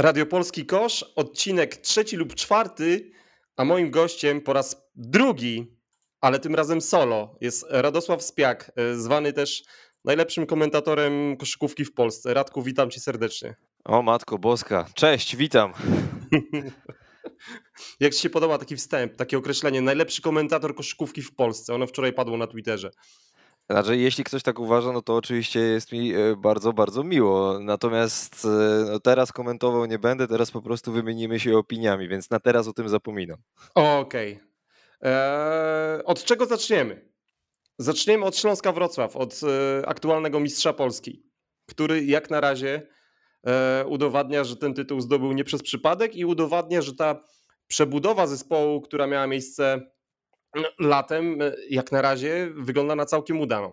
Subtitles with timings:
[0.00, 3.10] Radio Polski Kosz, odcinek trzeci lub czwarty,
[3.56, 5.76] a moim gościem po raz drugi,
[6.20, 9.62] ale tym razem solo, jest Radosław Spiak, e, zwany też
[10.04, 12.34] najlepszym komentatorem koszykówki w Polsce.
[12.34, 13.56] Radku, witam cię serdecznie.
[13.84, 15.72] O Matko Boska, cześć, witam.
[18.00, 21.74] Jak ci się podoba taki wstęp, takie określenie, najlepszy komentator koszykówki w Polsce?
[21.74, 22.90] Ono wczoraj padło na Twitterze.
[23.70, 27.58] Znaczy, jeśli ktoś tak uważa, no to oczywiście jest mi e, bardzo, bardzo miło.
[27.60, 28.48] Natomiast e,
[28.90, 32.72] no teraz komentował nie będę, teraz po prostu wymienimy się opiniami, więc na teraz o
[32.72, 33.38] tym zapominam.
[33.74, 34.32] Okej.
[34.32, 35.12] Okay.
[35.12, 37.10] Eee, od czego zaczniemy?
[37.78, 41.22] Zaczniemy od Śląska Wrocław, od e, aktualnego mistrza Polski,
[41.66, 42.86] który jak na razie
[43.46, 47.22] e, udowadnia, że ten tytuł zdobył nie przez przypadek i udowadnia, że ta
[47.66, 49.80] przebudowa zespołu, która miała miejsce
[50.78, 53.72] latem, e, jak na razie wygląda na całkiem udaną.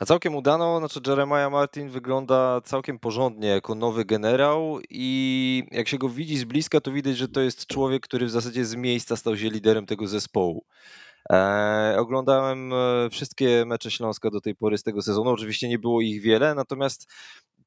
[0.00, 5.98] Na całkiem udaną, znaczy Jeremiah Martin wygląda całkiem porządnie jako nowy generał i jak się
[5.98, 9.16] go widzi z bliska, to widać, że to jest człowiek, który w zasadzie z miejsca
[9.16, 10.64] stał się liderem tego zespołu.
[11.32, 15.30] E, oglądałem e, wszystkie mecze Śląska do tej pory z tego sezonu.
[15.30, 17.12] Oczywiście nie było ich wiele, natomiast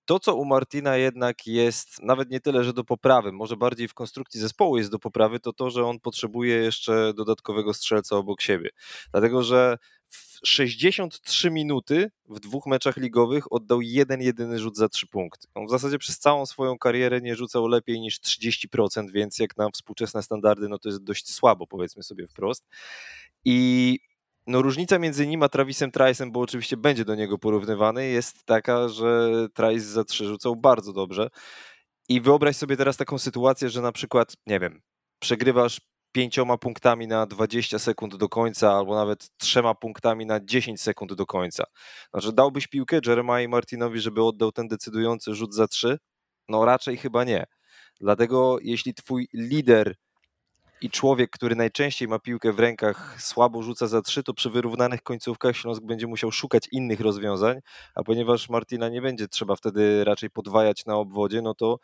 [0.05, 3.93] to, co u Martina jednak jest nawet nie tyle, że do poprawy, może bardziej w
[3.93, 8.69] konstrukcji zespołu jest do poprawy, to to, że on potrzebuje jeszcze dodatkowego strzelca obok siebie.
[9.11, 9.77] Dlatego, że
[10.09, 15.47] w 63 minuty w dwóch meczach ligowych oddał jeden jedyny rzut za trzy punkty.
[15.55, 19.69] On w zasadzie przez całą swoją karierę nie rzucał lepiej niż 30%, więc jak na
[19.69, 22.65] współczesne standardy, no to jest dość słabo, powiedzmy sobie wprost.
[23.45, 23.99] I
[24.47, 28.87] no różnica między nim a Travisem Trice'em, bo oczywiście będzie do niego porównywany, jest taka,
[28.87, 31.29] że Trice za trzy rzucał bardzo dobrze.
[32.09, 34.81] I wyobraź sobie teraz taką sytuację, że na przykład, nie wiem,
[35.19, 41.13] przegrywasz pięcioma punktami na 20 sekund do końca, albo nawet trzema punktami na 10 sekund
[41.13, 41.63] do końca.
[42.13, 45.97] Znaczy, dałbyś piłkę Jeremiah Martinowi, żeby oddał ten decydujący rzut za trzy?
[46.49, 47.45] No raczej chyba nie.
[48.01, 49.95] Dlatego jeśli twój lider
[50.83, 55.03] i człowiek, który najczęściej ma piłkę w rękach, słabo rzuca za trzy, to przy wyrównanych
[55.03, 57.59] końcówkach Śląsk będzie musiał szukać innych rozwiązań,
[57.95, 61.79] a ponieważ Martina nie będzie trzeba wtedy raczej podwajać na obwodzie, no to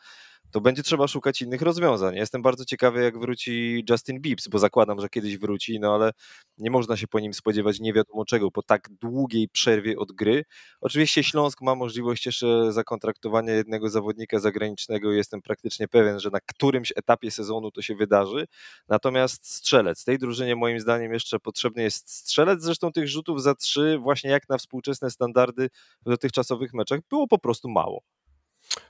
[0.52, 2.16] to będzie trzeba szukać innych rozwiązań.
[2.16, 6.12] jestem bardzo ciekawy, jak wróci Justin Biebs, bo zakładam, że kiedyś wróci, no ale
[6.58, 10.46] nie można się po nim spodziewać nie wiadomo czego, po tak długiej przerwie od gry.
[10.82, 16.40] Oczywiście Śląsk ma możliwość jeszcze zakontraktowania jednego zawodnika zagranicznego i jestem praktycznie pewien, że na
[16.40, 18.48] którymś etapie sezonu to się wydarzy.
[18.88, 20.04] Natomiast strzelec.
[20.04, 22.64] Tej drużynie moim zdaniem jeszcze potrzebny jest strzelec.
[22.64, 25.70] Zresztą tych rzutów za trzy, właśnie jak na współczesne standardy
[26.06, 28.02] w dotychczasowych meczach, było po prostu mało.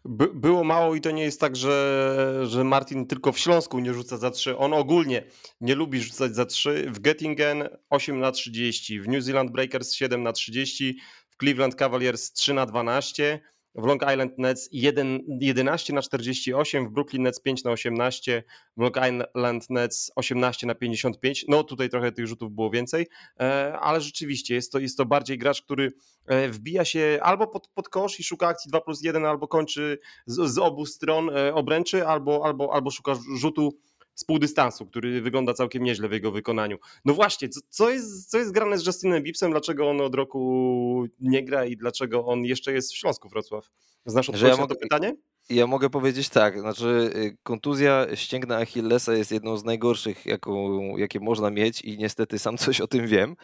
[0.05, 3.93] By, było mało i to nie jest tak, że, że Martin tylko w Śląsku nie
[3.93, 4.57] rzuca za 3.
[4.57, 5.23] On ogólnie
[5.61, 6.91] nie lubi rzucać za 3.
[6.91, 12.31] W Göttingen 8 na 30, w New Zealand Breakers 7 na 30, w Cleveland Cavaliers
[12.31, 13.39] 3 na 12
[13.75, 18.43] w Long Island Nets 1, 11 na 48, w Brooklyn Nets 5 na 18,
[18.77, 21.45] w Long Island Nets 18 na 55.
[21.47, 23.07] No tutaj trochę tych rzutów było więcej,
[23.39, 25.91] e, ale rzeczywiście jest to, jest to bardziej gracz, który
[26.25, 29.99] e, wbija się albo pod, pod kosz i szuka akcji 2 plus 1, albo kończy
[30.25, 33.77] z, z obu stron e, obręczy, albo, albo, albo szuka rzutu
[34.19, 36.77] z pół dystansu, który wygląda całkiem nieźle w jego wykonaniu.
[37.05, 39.51] No właśnie, co, co, jest, co jest grane z Justinem Bibsem?
[39.51, 43.69] Dlaczego on od roku nie gra i dlaczego on jeszcze jest w Śląsku Wrocław?
[44.05, 45.15] Znasz odpowiedź ja na to pytanie?
[45.49, 51.19] Ja mogę powiedzieć tak, znaczy y, kontuzja ścięgna Achillesa jest jedną z najgorszych, jaką, jakie
[51.19, 53.35] można mieć i niestety sam coś o tym wiem.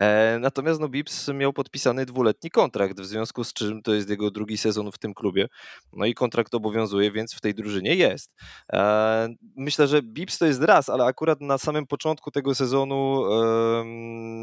[0.00, 4.30] E, natomiast no Bips miał podpisany dwuletni kontrakt, w związku z czym to jest jego
[4.30, 5.48] drugi sezon w tym klubie.
[5.92, 8.32] No i kontrakt obowiązuje, więc w tej drużynie jest.
[8.72, 13.84] E, myślę, że Bips to jest raz, ale akurat na samym początku tego sezonu e,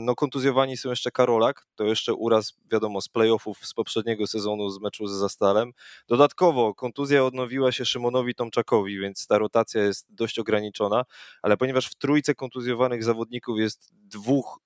[0.06, 4.82] no kontuzjowani są jeszcze Karolak, to jeszcze uraz wiadomo z playoffów z poprzedniego sezonu z
[4.82, 5.72] meczu ze Zastalem.
[6.08, 11.04] Dodatkowo kontuzja kontuzja odnowiła się Szymonowi Tomczakowi, więc ta rotacja jest dość ograniczona,
[11.42, 14.60] ale ponieważ w trójce kontuzjowanych zawodników jest dwóch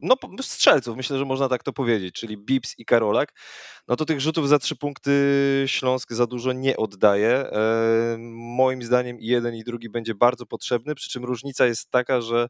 [0.00, 3.32] no, strzelców, myślę, że można tak to powiedzieć, czyli Bips i Karolak,
[3.88, 5.10] no to tych rzutów za trzy punkty
[5.66, 7.30] Śląsk za dużo nie oddaje.
[7.30, 12.20] E, moim zdaniem i jeden i drugi będzie bardzo potrzebny, przy czym różnica jest taka,
[12.20, 12.48] że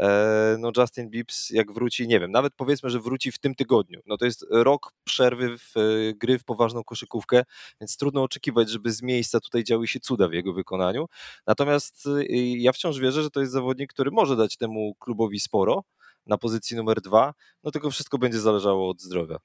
[0.00, 4.00] e, no Justin Bips jak wróci, nie wiem, nawet powiedzmy, że wróci w tym tygodniu,
[4.06, 5.80] no to jest rok przerwy w e,
[6.14, 7.42] gry w poważną koszykówkę,
[7.80, 11.06] więc trudno oczekiwać, żeby z miejsca tutaj działy się cuda w jego wykonaniu.
[11.46, 12.08] Natomiast
[12.56, 15.84] ja wciąż wierzę, że to jest zawodnik, który może dać temu klubowi sporo
[16.26, 17.34] na pozycji numer dwa,
[17.64, 19.38] no tylko wszystko będzie zależało od zdrowia.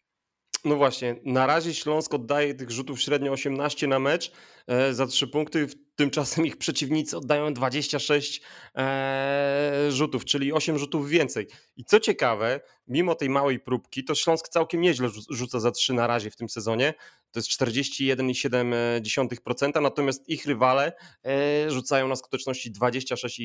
[0.65, 4.31] No właśnie, na razie Śląsk oddaje tych rzutów średnio 18 na mecz
[4.67, 5.67] e, za 3 punkty.
[5.95, 8.41] tymczasem ich przeciwnicy oddają 26
[8.75, 11.47] e, rzutów, czyli 8 rzutów więcej.
[11.77, 16.07] I co ciekawe, mimo tej małej próbki, to Śląsk całkiem nieźle rzuca za 3 na
[16.07, 16.93] razie w tym sezonie.
[17.31, 20.93] To jest 41,7%, natomiast ich rywale
[21.25, 23.41] e, rzucają na skuteczności 26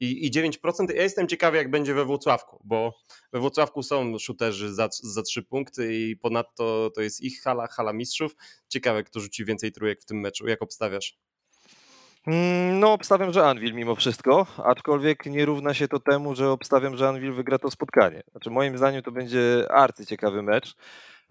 [0.00, 0.94] i i, i 9%.
[0.94, 2.94] Ja jestem ciekawy, jak będzie we Włocławku, bo
[3.32, 7.92] we Włocławku są shooterzy za, za 3 punkty i ponadto to jest ich hala, hala
[7.92, 8.36] mistrzów.
[8.68, 10.48] Ciekawe, kto rzuci więcej trójek w tym meczu.
[10.48, 11.18] Jak obstawiasz?
[12.26, 16.96] Mm, no, obstawiam, że Anvil mimo wszystko, aczkolwiek nie równa się to temu, że obstawiam,
[16.96, 18.22] że Anvil wygra to spotkanie.
[18.30, 20.74] Znaczy, moim zdaniem to będzie arcy ciekawy mecz.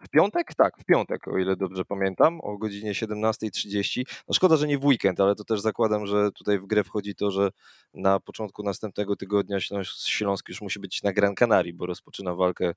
[0.02, 0.56] W piątek?
[0.56, 4.04] Tak, w piątek, o ile dobrze pamiętam, o godzinie 17.30.
[4.28, 7.16] No szkoda, że nie w weekend, ale to też zakładam, że tutaj w grę wchodzi
[7.16, 7.50] to, że
[7.94, 9.58] na początku następnego tygodnia
[10.06, 12.74] Śląsk już musi być na Gran Canaria, bo rozpoczyna walkę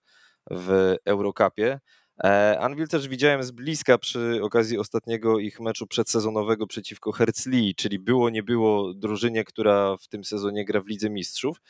[0.50, 1.80] w Eurocupie.
[2.24, 7.98] E, Anvil też widziałem z bliska przy okazji ostatniego ich meczu przedsezonowego przeciwko Herzlii, czyli
[7.98, 11.60] było nie było drużynie, która w tym sezonie gra w Lidze Mistrzów.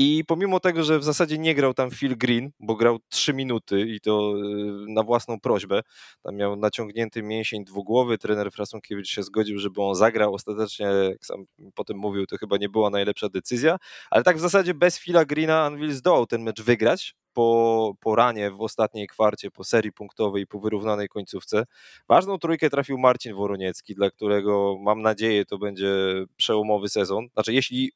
[0.00, 3.80] I pomimo tego, że w zasadzie nie grał tam Phil Green, bo grał 3 minuty
[3.80, 5.80] i to y, na własną prośbę,
[6.22, 10.34] tam miał naciągnięty mięsień dwugłowy, trener Frasunkiewicz się zgodził, żeby on zagrał.
[10.34, 13.76] Ostatecznie, jak sam potem mówił, to chyba nie była najlepsza decyzja,
[14.10, 18.50] ale tak w zasadzie bez Phila Greena Anvil zdołał ten mecz wygrać po, po ranie
[18.50, 21.64] w ostatniej kwarcie, po serii punktowej i po wyrównanej końcówce.
[22.08, 25.88] Ważną trójkę trafił Marcin Woroniecki, dla którego mam nadzieję to będzie
[26.36, 27.28] przełomowy sezon.
[27.34, 27.92] Znaczy, jeśli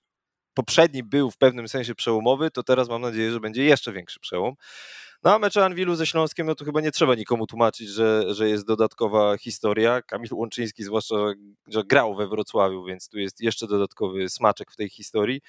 [0.55, 4.55] poprzedni był w pewnym sensie przełomowy, to teraz mam nadzieję, że będzie jeszcze większy przełom.
[5.25, 8.49] No a mecze Anwilu ze Śląskiem, no to chyba nie trzeba nikomu tłumaczyć, że, że
[8.49, 10.03] jest dodatkowa historia.
[10.03, 11.17] Kamil Łączyński zwłaszcza,
[11.69, 15.41] że grał we Wrocławiu, więc tu jest jeszcze dodatkowy smaczek w tej historii.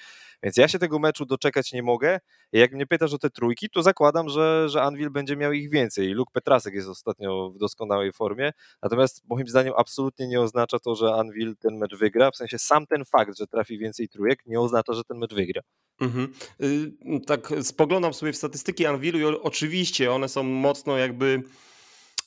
[0.42, 2.18] Więc ja się tego meczu doczekać nie mogę.
[2.52, 6.08] Jak mnie pytasz o te trójki, to zakładam, że, że Anvil będzie miał ich więcej.
[6.08, 11.14] Luke Petrasek jest ostatnio w doskonałej formie, natomiast moim zdaniem absolutnie nie oznacza to, że
[11.14, 12.30] Anvil ten mecz wygra.
[12.30, 15.62] W sensie sam ten fakt, że trafi więcej trójek, nie oznacza, że ten mecz wygra.
[16.00, 16.32] Mhm.
[16.62, 21.42] Y, tak, spoglądam sobie w statystyki Anvilu i oczywiście one są mocno jakby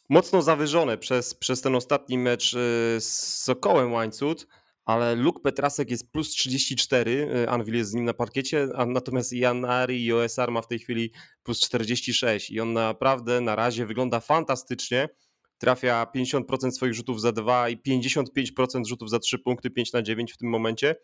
[0.09, 2.57] mocno zawyżone przez, przez ten ostatni mecz y,
[2.99, 4.47] z Sokołem Łańcut,
[4.85, 9.33] ale Luke Petrasek jest plus 34, y, Anvil jest z nim na parkiecie, a natomiast
[9.33, 11.11] Janari i OSR ma w tej chwili
[11.43, 15.09] plus 46 i on naprawdę na razie wygląda fantastycznie.
[15.57, 20.33] Trafia 50% swoich rzutów za 2 i 55% rzutów za 3 punkty, 5 na 9
[20.33, 20.95] w tym momencie.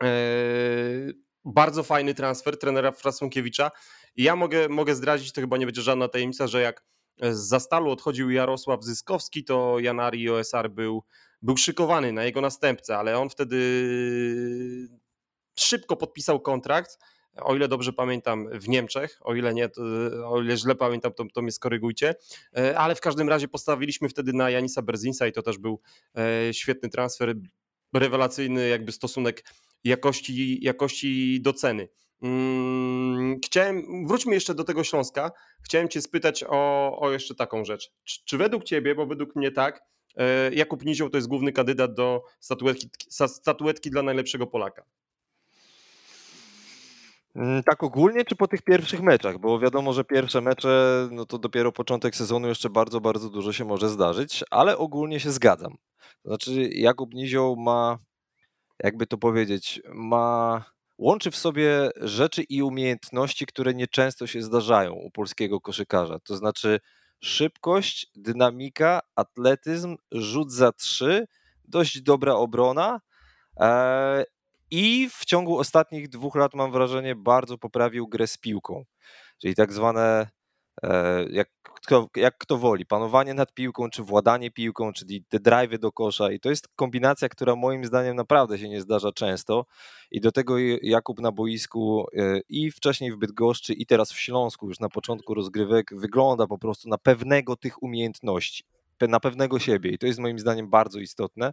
[0.00, 1.12] Eee,
[1.44, 3.70] bardzo fajny transfer trenera Frasunkiewicza.
[4.16, 6.84] I ja mogę, mogę zdradzić, to chyba nie będzie żadna tajemnica, że jak
[7.22, 11.04] z Zastalu odchodził Jarosław Zyskowski, to Janari OSR był
[11.42, 13.58] był szykowany na jego następcę, ale on wtedy
[15.58, 16.98] szybko podpisał kontrakt,
[17.36, 19.82] o ile dobrze pamiętam, w Niemczech, o ile nie, to,
[20.30, 22.14] o ile źle pamiętam, to, to mnie skorygujcie,
[22.56, 25.80] e, ale w każdym razie postawiliśmy wtedy na Janisa Berzinsa i to też był
[26.16, 27.34] e, świetny transfer,
[27.94, 29.44] rewelacyjny jakby stosunek
[29.84, 31.88] jakości, jakości do ceny.
[32.22, 35.32] Mm, chciałem, wróćmy jeszcze do tego Śląska.
[35.62, 37.92] Chciałem Cię spytać o, o jeszcze taką rzecz.
[38.04, 41.94] Czy, czy według Ciebie, bo według mnie tak, E, Jakub Nizioł to jest główny kandydat
[41.94, 42.88] do statuetki,
[43.28, 44.82] statuetki dla najlepszego Polaka.
[47.36, 49.38] Mm, tak ogólnie, czy po tych pierwszych meczach?
[49.38, 53.64] Bo wiadomo, że pierwsze mecze, no to dopiero początek sezonu, jeszcze bardzo, bardzo dużo się
[53.64, 55.76] może zdarzyć, ale ogólnie się zgadzam.
[56.24, 57.98] Znaczy, Jakub Nizioł ma,
[58.84, 60.64] jakby to powiedzieć, ma,
[60.98, 66.18] łączy w sobie rzeczy i umiejętności, które nieczęsto się zdarzają u polskiego koszykarza.
[66.18, 66.80] To znaczy,
[67.20, 71.26] szybkość, dynamika, atletyzm, rzut za trzy,
[71.64, 73.00] dość dobra obrona.
[73.60, 74.24] E,
[74.70, 78.84] I w ciągu ostatnich dwóch lat, mam wrażenie, bardzo poprawił grę z piłką.
[79.38, 80.28] Czyli tak zwane
[81.30, 85.92] jak kto, jak kto woli, panowanie nad piłką, czy władanie piłką, czyli te drive'y do
[85.92, 86.32] kosza.
[86.32, 89.66] I to jest kombinacja, która moim zdaniem naprawdę się nie zdarza często.
[90.10, 94.68] I do tego Jakub na boisku e, i wcześniej w Bydgoszczy i teraz w Śląsku
[94.68, 98.64] już na początku rozgrywek wygląda po prostu na pewnego tych umiejętności
[99.08, 99.90] na pewnego siebie.
[99.90, 101.52] I to jest moim zdaniem bardzo istotne.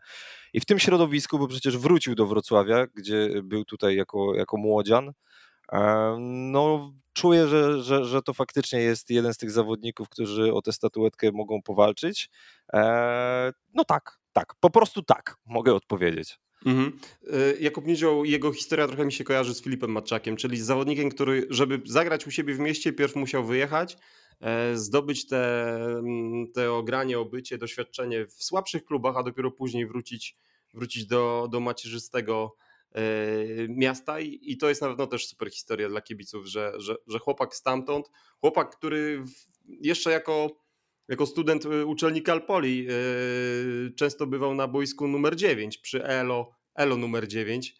[0.53, 5.13] I w tym środowisku, bo przecież wrócił do Wrocławia, gdzie był tutaj jako, jako młodzian,
[6.19, 10.71] no, czuję, że, że, że to faktycznie jest jeden z tych zawodników, którzy o tę
[10.71, 12.29] statuetkę mogą powalczyć.
[12.73, 16.39] E, no tak, tak, po prostu tak, mogę odpowiedzieć.
[16.65, 16.99] Mhm.
[17.33, 21.09] E, Jakub Nizioł, jego historia trochę mi się kojarzy z Filipem Matczakiem, czyli z zawodnikiem,
[21.09, 23.97] który, żeby zagrać u siebie w mieście, pierw musiał wyjechać,
[24.41, 30.35] e, zdobyć te, mm, te ogranie, obycie, doświadczenie w słabszych klubach, a dopiero później wrócić,
[30.73, 32.55] wrócić do, do macierzystego
[33.69, 37.55] miasta i, to jest na pewno też super historia dla kibiców, że, że, że chłopak
[37.55, 38.09] stamtąd,
[38.41, 39.23] chłopak, który
[39.81, 40.67] jeszcze jako
[41.07, 46.97] jako student y, uczelni Calpoli yy, często bywał na boisku numer 9 przy ELO, ELO
[46.97, 47.75] numer 9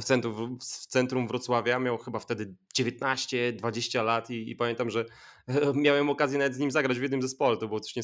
[0.00, 1.78] w centrum, w centrum Wrocławia.
[1.78, 5.04] Miał chyba wtedy 19-20 lat i, i, pamiętam, że
[5.74, 7.56] miałem okazję nawet z nim zagrać w jednym zespole.
[7.56, 7.94] To było coś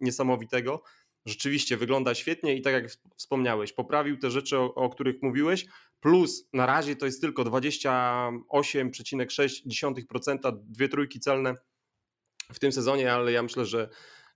[0.00, 0.82] niesamowitego.
[1.26, 5.66] Rzeczywiście wygląda świetnie i tak jak wspomniałeś, poprawił te rzeczy, o, o których mówiłeś,
[6.00, 11.54] plus na razie to jest tylko 28,6%, dwie trójki celne
[12.52, 13.88] w tym sezonie, ale ja myślę, że,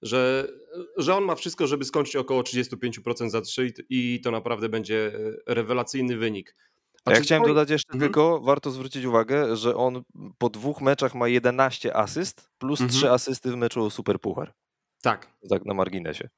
[0.03, 0.49] że,
[0.97, 5.13] że on ma wszystko, żeby skończyć około 35% za 3 i to naprawdę będzie
[5.47, 6.57] rewelacyjny wynik.
[7.05, 8.01] A ja chciałem dodać jeszcze mhm.
[8.01, 10.03] tylko, warto zwrócić uwagę, że on
[10.39, 12.99] po dwóch meczach ma 11 asyst plus mhm.
[12.99, 14.55] 3 asysty w meczu o Superpuchar.
[15.03, 15.31] Tak.
[15.49, 16.29] Tak na marginesie.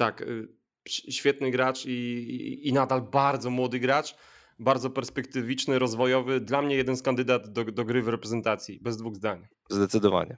[0.00, 0.48] Tak, y,
[0.88, 4.14] świetny gracz i, i, i, nadal bardzo młody gracz,
[4.58, 6.40] bardzo perspektywiczny, rozwojowy.
[6.40, 9.46] Dla mnie jeden z kandydat do, do gry w reprezentacji, bez dwóch zdań.
[9.70, 10.36] Zdecydowanie.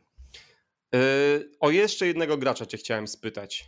[0.92, 1.00] Yy,
[1.60, 3.64] o jeszcze jednego gracza cię chciałem spytać.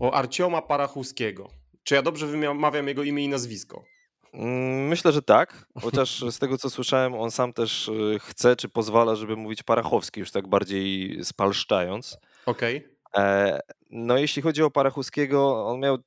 [0.00, 1.48] O Arcioma Parachuskiego.
[1.82, 3.84] Czy ja dobrze wymawiam jego imię i nazwisko?
[4.32, 8.68] Mm, myślę, że tak, chociaż z tego co słyszałem, on sam też y, chce, czy
[8.68, 12.18] pozwala, żeby mówić Parachowski, już tak bardziej spalszczając.
[12.46, 12.76] Okej.
[12.76, 12.91] Okay.
[13.16, 15.98] E, no jeśli chodzi o Parachuskiego, on miał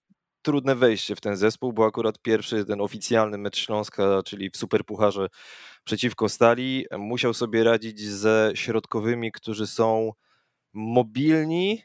[0.41, 5.27] trudne wejście w ten zespół, bo akurat pierwszy ten oficjalny mecz Śląska, czyli w Superpucharze
[5.83, 10.11] przeciwko Stali, musiał sobie radzić ze środkowymi, którzy są
[10.73, 11.81] mobilni,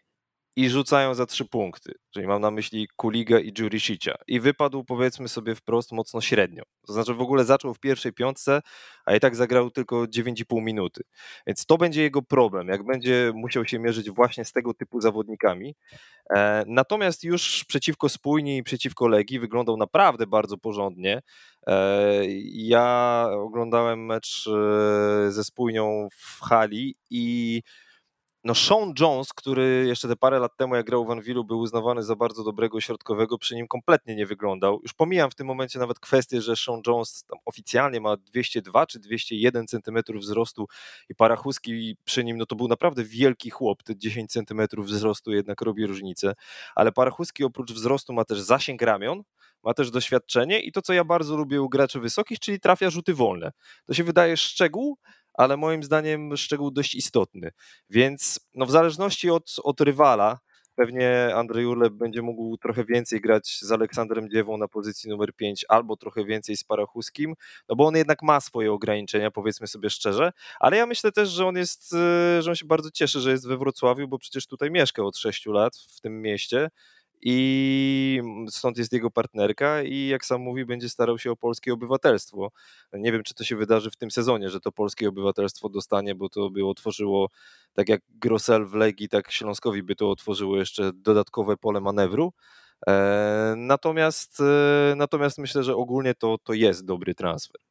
[0.60, 1.92] i rzucają za trzy punkty.
[2.10, 4.14] Czyli mam na myśli Kuligę i Jurisicia.
[4.26, 6.62] I wypadł powiedzmy sobie wprost mocno średnio.
[6.86, 8.60] To znaczy w ogóle zaczął w pierwszej piątce,
[9.04, 11.02] a i tak zagrał tylko 9,5 minuty.
[11.46, 15.74] Więc to będzie jego problem, jak będzie musiał się mierzyć właśnie z tego typu zawodnikami.
[16.30, 21.22] E, natomiast już przeciwko Spójni i przeciwko Legii wyglądał naprawdę bardzo porządnie.
[21.66, 27.62] E, ja oglądałem mecz e, ze Spójnią w hali i
[28.44, 32.02] no Sean Jones, który jeszcze te parę lat temu, jak grał w Anwilu, był uznawany
[32.02, 34.80] za bardzo dobrego środkowego, przy nim kompletnie nie wyglądał.
[34.82, 39.66] Już pomijam w tym momencie nawet kwestię, że Sean Jones oficjalnie ma 202 czy 201
[39.66, 40.66] cm wzrostu
[41.08, 45.60] i Parachuski przy nim, no to był naprawdę wielki chłop, te 10 cm wzrostu jednak
[45.60, 46.34] robi różnicę,
[46.74, 49.22] ale Parachuski oprócz wzrostu ma też zasięg ramion,
[49.62, 53.14] ma też doświadczenie i to, co ja bardzo lubię u graczy wysokich, czyli trafia rzuty
[53.14, 53.52] wolne.
[53.86, 54.98] To się wydaje szczegół,
[55.34, 57.50] ale moim zdaniem szczegół dość istotny.
[57.90, 60.38] Więc no w zależności od, od rywala,
[60.74, 65.64] pewnie Andrzej Urlep będzie mógł trochę więcej grać z Aleksandrem Dziewą na pozycji numer 5
[65.68, 67.34] albo trochę więcej z Parachuskim,
[67.68, 71.46] no bo on jednak ma swoje ograniczenia, powiedzmy sobie szczerze, ale ja myślę też, że
[71.46, 74.70] on jest, e, że on się bardzo cieszy, że jest we Wrocławiu, bo przecież tutaj
[74.70, 76.70] mieszka od 6 lat w tym mieście
[77.22, 82.50] i stąd jest jego partnerka i jak sam mówi, będzie starał się o polskie obywatelstwo.
[82.92, 86.28] Nie wiem, czy to się wydarzy w tym sezonie, że to polskie obywatelstwo dostanie, bo
[86.28, 87.28] to by otworzyło,
[87.72, 92.32] tak jak Grosel w Legii, tak Śląskowi by to otworzyło jeszcze dodatkowe pole manewru.
[92.86, 97.69] E, natomiast, e, natomiast myślę, że ogólnie to, to jest dobry transfer.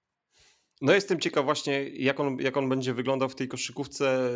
[0.82, 4.30] No jestem ciekaw właśnie, jak on, jak on będzie wyglądał w tej koszykówce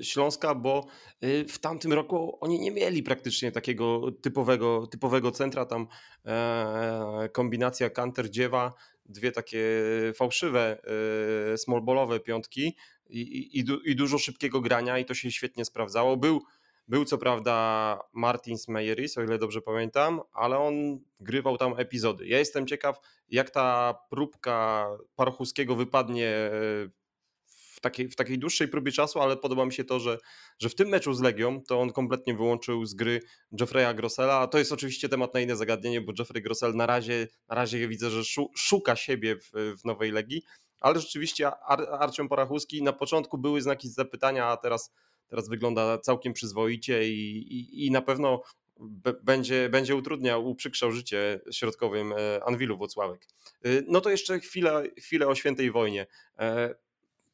[0.00, 0.86] e, Śląska, bo
[1.20, 5.86] e, w tamtym roku oni nie mieli praktycznie takiego typowego, typowego centra, tam
[6.26, 8.70] e, kombinacja Kanter-Dziewa,
[9.06, 9.62] dwie takie
[10.14, 10.82] fałszywe,
[11.56, 12.76] smallballowe piątki
[13.10, 16.16] i, i, i, dużo szybkiego grania i to się świetnie sprawdzało.
[16.16, 16.42] Był
[16.88, 20.74] był co prawda Martins Meyeris, o ile dobrze pamiętam, ale on
[21.20, 22.26] grywał tam epizody.
[22.26, 22.96] Ja jestem ciekaw,
[23.28, 24.86] jak ta próbka
[25.16, 26.50] Parchuskiego wypadnie e,
[27.46, 30.18] w takiej, w takiej dłuższej próbie czasu, ale podoba mi się to, że,
[30.58, 33.20] że w tym meczu z Legią to on kompletnie wyłączył z gry
[33.60, 34.46] Jeffrey'a Grossela.
[34.46, 38.10] To jest oczywiście temat na inne zagadnienie, bo Jeffrey Grossel na razie, na razie widzę,
[38.10, 38.22] że
[38.56, 39.50] szuka siebie w,
[39.80, 40.42] w nowej Legii,
[40.80, 44.92] ale rzeczywiście Ar Arcią Parachuski na początku były znaki zapytania, a teraz
[45.28, 48.42] teraz wygląda całkiem przyzwoicie i, i, i na pewno
[49.22, 53.26] będzie, będzie utrudniał, uprzykrzał życie środkowym e, Anwilu Włocławek.
[53.64, 56.06] E, no to jeszcze chwilę, chwilę o świętej wojnie.
[56.38, 56.74] E,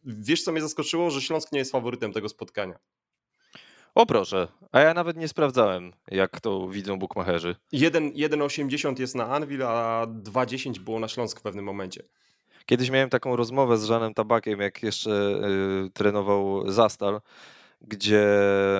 [0.05, 1.11] wiesz, co mnie zaskoczyło?
[1.11, 2.79] Że Śląsk nie jest faworytem tego spotkania.
[3.95, 7.57] O proszę, a ja nawet nie sprawdzałem, jak to widzą bukmacherzy.
[7.73, 12.03] 1,80 jest na Anwil, a 2,10 było na Śląsk w pewnym momencie.
[12.67, 15.41] Kiedyś miałem taką rozmowę z Żanem Tabakiem, jak jeszcze
[15.95, 17.21] trenował Zastal
[17.81, 18.25] gdzie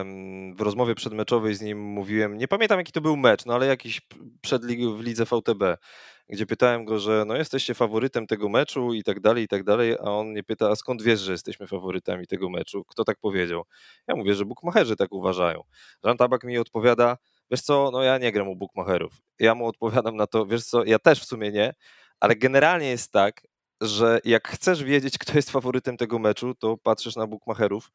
[0.01, 3.67] mm, w rozmowie przedmeczowej z nim mówiłem, nie pamiętam jaki to był mecz, no ale
[3.67, 4.01] jakiś
[4.41, 5.63] przed w lidze VTB,
[6.29, 9.97] gdzie pytałem go, że no jesteście faworytem tego meczu i tak dalej, i tak dalej,
[10.01, 12.85] a on mnie pyta, a skąd wiesz, że jesteśmy faworytami tego meczu?
[12.85, 13.63] Kto tak powiedział?
[14.09, 15.63] Ja mówię, że bukmacherzy tak uważają.
[16.05, 17.17] Jan Tabak mi odpowiada,
[17.51, 19.13] wiesz co, no ja nie gram u bukmacherów.
[19.39, 21.75] Ja mu odpowiadam na to, wiesz co, ja też w sumie nie,
[22.21, 23.43] ale generalnie jest tak,
[23.81, 27.91] że jak chcesz wiedzieć, kto jest faworytem tego meczu, to patrzysz na bukmacherów,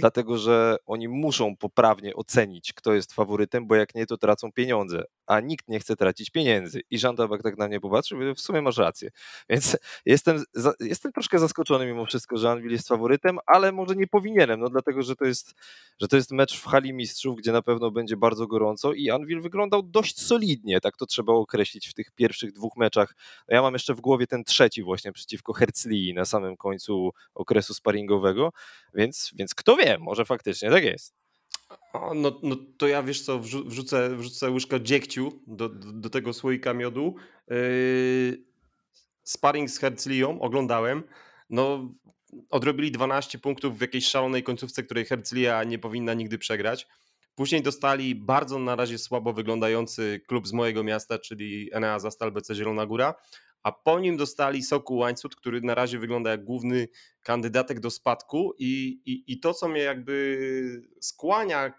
[0.00, 5.02] dlatego że oni muszą poprawnie ocenić, kto jest faworytem, bo jak nie, to tracą pieniądze,
[5.28, 6.80] a nikt nie chce tracić pieniędzy.
[6.90, 9.10] I Jean Tabak tak na mnie popatrzył, w sumie masz rację.
[9.50, 10.44] Więc jestem,
[10.80, 15.02] jestem troszkę zaskoczony mimo wszystko, że Anvil jest faworytem, ale może nie powinienem, no dlatego,
[15.02, 15.54] że to jest,
[16.00, 19.40] że to jest mecz w hali mistrzów, gdzie na pewno będzie bardzo gorąco i Anvil
[19.40, 23.14] wyglądał dość solidnie, tak to trzeba określić w tych pierwszych dwóch meczach.
[23.48, 28.52] Ja mam jeszcze w głowie ten trzeci właśnie przeciwko Herzlii na samym końcu okresu sparingowego,
[28.94, 31.17] więc, więc kto wie, może faktycznie tak jest.
[32.14, 36.74] No, no to ja wiesz co, wrzucę, wrzucę łyżkę dziegciu do, do, do tego słoika
[36.74, 37.14] miodu.
[37.50, 38.44] Yy,
[39.22, 41.02] sparring z Herzlią oglądałem.
[41.50, 41.94] No,
[42.50, 46.86] odrobili 12 punktów w jakiejś szalonej końcówce, której Herzlia nie powinna nigdy przegrać.
[47.34, 52.54] Później dostali bardzo na razie słabo wyglądający klub z mojego miasta, czyli Enea Zastal BC
[52.54, 53.14] Zielona Góra,
[53.62, 56.88] a po nim dostali Soku Łańcut, który na razie wygląda jak główny
[57.22, 58.54] kandydatek do spadku.
[58.58, 61.72] I, i, i to, co mnie jakby skłania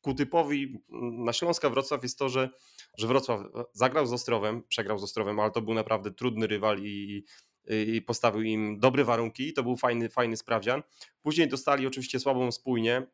[0.00, 0.78] ku typowi
[1.24, 2.50] na Śląska Wrocław jest to, że,
[2.98, 3.40] że Wrocław
[3.72, 7.24] zagrał z Ostrowem, przegrał z Ostrowem, ale to był naprawdę trudny rywal i,
[7.68, 10.82] i postawił im dobre warunki, to był fajny, fajny sprawdzian.
[11.22, 13.06] Później dostali oczywiście słabą spójnię,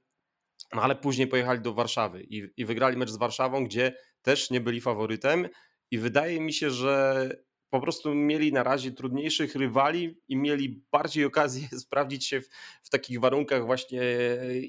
[0.74, 4.60] no ale później pojechali do Warszawy i, i wygrali mecz z Warszawą, gdzie też nie
[4.60, 5.48] byli faworytem.
[5.90, 7.30] I wydaje mi się, że
[7.70, 12.48] po prostu mieli na razie trudniejszych rywali i mieli bardziej okazję sprawdzić się w,
[12.82, 14.02] w, takich warunkach właśnie,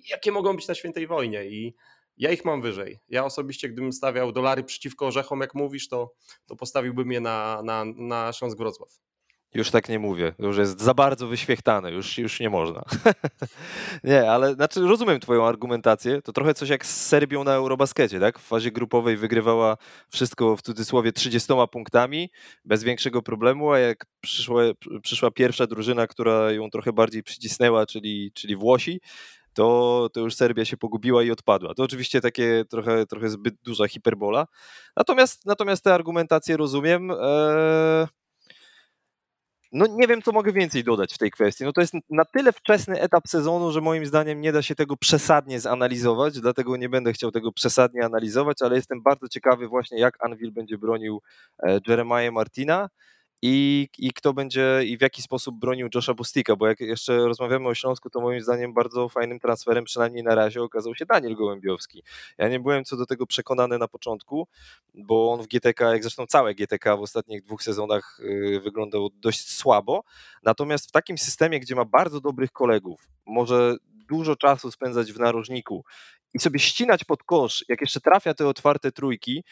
[0.10, 1.76] jakie mogą być na świętej wojnie i
[2.18, 3.00] ja ich mam wyżej.
[3.10, 6.14] Ja osobiście, gdybym stawiał dolary przeciwko orzechom, jak mówisz, to,
[6.46, 9.09] to postawiłbym je na, na, na Śląsk Wrocław.
[9.54, 12.84] Już tak nie mówię, już jest za bardzo wyświechtane, już, już nie można.
[14.04, 18.40] nie, ale znaczy rozumiem twoją argumentację, to trochę coś jak z Serbią na Eurobaskecie, tak?
[18.40, 19.78] W fazie grupowej wygrywała
[20.10, 22.30] wszystko w cudzysłowie 30 punktami,
[22.66, 24.62] bez większego problemu, a jak przyszła,
[25.02, 29.02] przyszła pierwsza drużyna, która ją trochę bardziej przycisnęła, czyli, czyli Włosi,
[29.54, 31.74] to, to już Serbia się pogubiła i odpadła.
[31.74, 34.48] To oczywiście takie trochę, trochę zbyt duża hiperbola.
[34.96, 37.12] Natomiast, natomiast te argumentacje rozumiem.
[37.12, 38.19] Eee
[39.72, 41.64] no nie wiem, co mogę więcej dodać w tej kwestii.
[41.64, 44.98] No to jest na tyle wczesny etap sezonu, że moim zdaniem nie da się tego
[44.98, 50.26] przesadnie zanalizować, dlatego nie będę chciał tego przesadnie analizować, ale jestem bardzo ciekawy właśnie, jak
[50.26, 51.22] Anvil będzie bronił
[51.64, 52.90] e, Jeremiah Martina
[53.42, 57.68] i, i kto będzie i w jaki sposób bronił Josha Bustika, bo jak jeszcze rozmawiamy
[57.68, 62.04] o Śląsku, to moim zdaniem bardzo fajnym transferem, przynajmniej na razie, okazał się Daniel Gołębiowski.
[62.38, 64.48] Ja nie byłem co do tego przekonany na początku,
[64.94, 69.52] bo on w GTK, jak zresztą całe GTK w ostatnich dwóch sezonach y, wyglądał dość
[69.52, 70.04] słabo,
[70.44, 73.76] natomiast w takim systemie, gdzie ma bardzo dobrych kolegów, może
[74.10, 75.84] dużo czasu spędzać w narożniku
[76.34, 79.44] i sobie ścinać pod kosz, jak jeszcze trafia te otwarte trójki.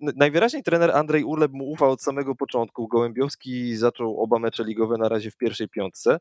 [0.00, 2.88] Najwyraźniej trener Andrzej Urleb mu ufał od samego początku.
[2.88, 6.18] Gołębiowski zaczął oba mecze ligowe na razie w pierwszej piątce.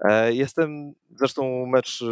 [0.00, 2.06] E, jestem, zresztą mecz e,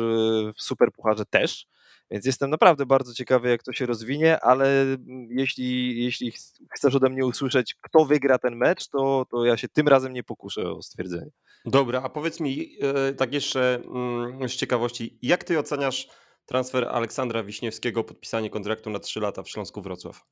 [0.56, 1.66] w Superpucharze też,
[2.10, 4.86] więc jestem naprawdę bardzo ciekawy, jak to się rozwinie, ale
[5.28, 6.32] jeśli, jeśli
[6.74, 10.24] chcesz ode mnie usłyszeć, kto wygra ten mecz, to, to ja się tym razem nie
[10.24, 11.30] pokuszę o stwierdzenie.
[11.64, 16.08] Dobra, a powiedz mi e, tak jeszcze mm, z ciekawości, jak ty oceniasz
[16.46, 20.24] transfer Aleksandra Wiśniewskiego, podpisanie kontraktu na 3 lata w Śląsku Wrocław?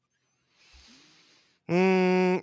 [1.68, 2.40] Mm,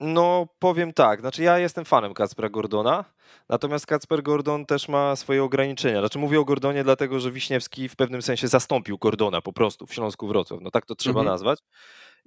[0.00, 1.20] no, powiem tak.
[1.20, 3.04] Znaczy, ja jestem fanem Kacpera Gordona,
[3.48, 6.00] natomiast Kacper Gordon też ma swoje ograniczenia.
[6.00, 9.94] Znaczy, mówię o Gordonie, dlatego że Wiśniewski w pewnym sensie zastąpił Gordona po prostu w
[9.94, 10.60] Śląsku Wrocław.
[10.62, 11.34] No, tak to trzeba mhm.
[11.34, 11.58] nazwać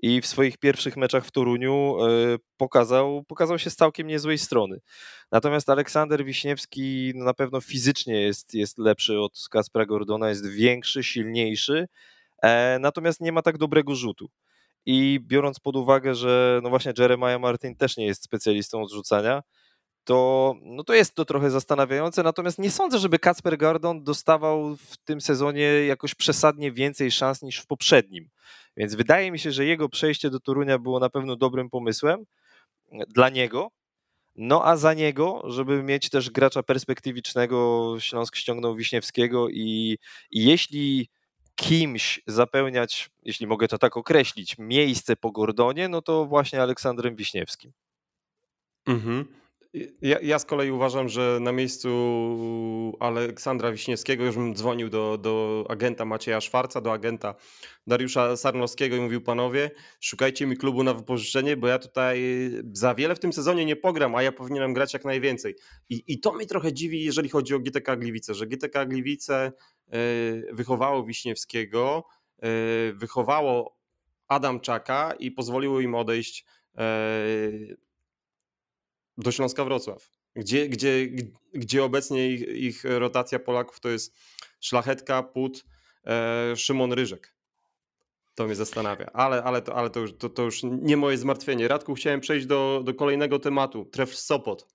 [0.02, 2.08] i w swoich pierwszych meczach w Toruniu e,
[2.58, 4.80] pokazał, pokazał się z całkiem niezłej strony.
[5.32, 11.04] Natomiast Aleksander Wiśniewski no na pewno fizycznie jest, jest lepszy od Kaspra Gordona, jest większy,
[11.04, 11.88] silniejszy,
[12.44, 14.30] e, natomiast nie ma tak dobrego rzutu.
[14.86, 19.44] I biorąc pod uwagę, że no właśnie Jeremiah Martin też nie jest specjalistą od rzucania,
[20.04, 22.24] to, no to jest to trochę zastanawiające.
[22.24, 27.60] Natomiast nie sądzę, żeby Kacper Gordon dostawał w tym sezonie jakoś przesadnie więcej szans niż
[27.60, 28.30] w poprzednim.
[28.78, 32.26] Więc wydaje mi się, że jego przejście do Torunia było na pewno dobrym pomysłem
[33.08, 33.72] dla niego.
[34.36, 39.98] No a za niego, żeby mieć też gracza perspektywicznego, Śląsk ściągnął Wiśniewskiego i,
[40.32, 41.10] i jeśli
[41.56, 47.72] kimś zapełniać, jeśli mogę to tak określić, miejsce po Gordonie, no to właśnie Aleksandrem Wiśniewskim.
[48.88, 49.39] Mhm.
[50.02, 51.90] Ja, ja, z kolei uważam, że na miejscu
[53.00, 57.36] Aleksandra Wiśniewskiego już bym dzwonił do, do agenta Macieja Szwarca, do agenta
[57.88, 62.22] Dariusza Sarnowskiego i mówił panowie, szukajcie mi klubu na wypożyczenie, bo ja tutaj
[62.74, 65.56] za wiele w tym sezonie nie pogram, a ja powinienem grać jak najwięcej.
[65.90, 69.52] I, i to mnie trochę dziwi, jeżeli chodzi o GTK Gliwice, że GTK Gliwice e,
[70.54, 72.04] wychowało Wiśniewskiego,
[72.42, 72.48] e,
[72.94, 73.78] wychowało
[74.28, 76.46] Adamczaka i pozwoliło im odejść
[76.78, 76.84] e,
[79.20, 81.08] do Śląska Wrocław, gdzie, gdzie,
[81.54, 84.16] gdzie obecnie ich, ich rotacja Polaków to jest
[84.60, 85.66] Szlachetka, Put,
[86.06, 87.36] e, Szymon Ryżek.
[88.36, 91.68] To mnie zastanawia, ale, ale, to, ale to, już, to, to już nie moje zmartwienie.
[91.68, 93.86] Radku, chciałem przejść do, do kolejnego tematu.
[93.86, 94.68] Tref Sopot.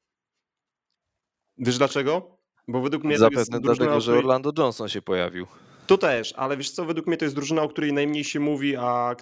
[1.59, 2.38] Wiesz dlaczego?
[2.68, 5.46] Bo według mnie Zapewne to jest drużyna, dlatego, że Orlando Johnson się pojawił.
[5.87, 8.76] To też, ale wiesz co, według mnie to jest drużyna, o której najmniej się mówi,
[8.76, 9.16] a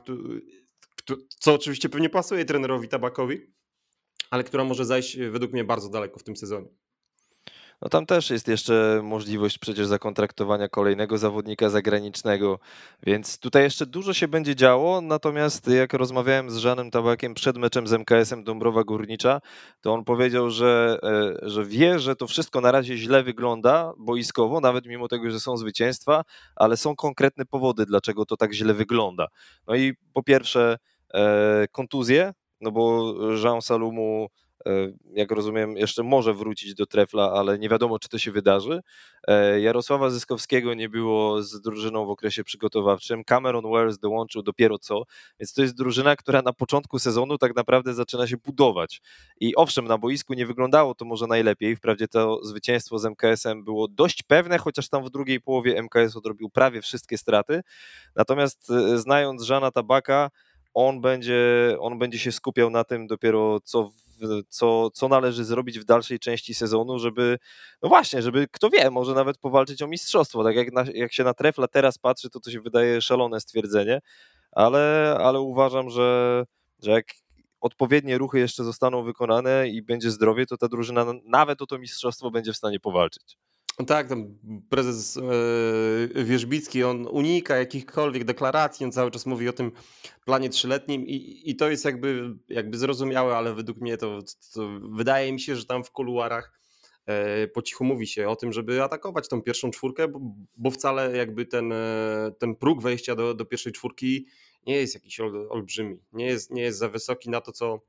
[1.28, 3.40] co oczywiście pewnie pasuje trenerowi Tabakowi,
[4.30, 6.68] ale która może zajść według mnie bardzo daleko w tym sezonie.
[7.82, 12.58] No tam też jest jeszcze możliwość przecież zakontraktowania kolejnego zawodnika zagranicznego,
[13.02, 15.00] więc tutaj jeszcze dużo się będzie działo.
[15.00, 19.40] Natomiast jak rozmawiałem z Żanem Tabakiem przed meczem z MKS-em Dąbrowa Górnicza,
[19.80, 24.60] to on powiedział, że, e, że wie, że to wszystko na razie źle wygląda boiskowo,
[24.60, 26.24] nawet mimo tego, że są zwycięstwa,
[26.56, 29.26] ale są konkretne powody, dlaczego to tak źle wygląda.
[29.66, 30.78] No i po pierwsze
[31.14, 34.28] e, kontuzje, no bo Jean Salumu
[34.66, 38.80] E, jak rozumiem, jeszcze może wrócić do trefla, ale nie wiadomo, czy to się wydarzy.
[39.28, 43.24] E, Jarosława Zyskowskiego nie było z drużyną w okresie przygotowawczym.
[43.24, 45.02] Cameron Wells dołączył dopiero co,
[45.40, 49.00] więc to jest drużyna, która na początku sezonu tak naprawdę zaczyna się budować.
[49.40, 51.76] I owszem, na boisku nie wyglądało to może najlepiej.
[51.76, 56.50] Wprawdzie to zwycięstwo z MKS-em było dość pewne, chociaż tam w drugiej połowie MKS odrobił
[56.50, 57.60] prawie wszystkie straty.
[58.16, 60.30] Natomiast e, znając Żana Tabaka,
[60.74, 63.90] on będzie, on będzie się skupiał na tym dopiero, co
[64.48, 67.38] co, co należy zrobić w dalszej części sezonu, żeby,
[67.82, 70.44] no właśnie, żeby kto wie, może nawet powalczyć o mistrzostwo.
[70.44, 74.00] Tak jak, na, jak się na trefla teraz patrzy, to to się wydaje szalone stwierdzenie,
[74.52, 76.44] ale, ale uważam, że,
[76.82, 77.04] że jak
[77.60, 82.30] odpowiednie ruchy jeszcze zostaną wykonane i będzie zdrowie, to ta drużyna nawet o to mistrzostwo
[82.30, 83.38] będzie w stanie powalczyć.
[83.86, 89.72] Tak, tam prezes e, Wierzbicki, on unika jakichkolwiek deklaracji, on cały czas mówi o tym
[90.24, 94.18] planie trzyletnim i, i to jest jakby, jakby zrozumiałe, ale według mnie to,
[94.54, 96.52] to wydaje mi się, że tam w kuluarach
[97.06, 100.20] e, po cichu mówi się o tym, żeby atakować tą pierwszą czwórkę, bo,
[100.56, 104.26] bo wcale jakby ten, e, ten próg wejścia do, do pierwszej czwórki
[104.66, 107.80] nie jest jakiś olbrzymi, nie jest, nie jest za wysoki na to, co,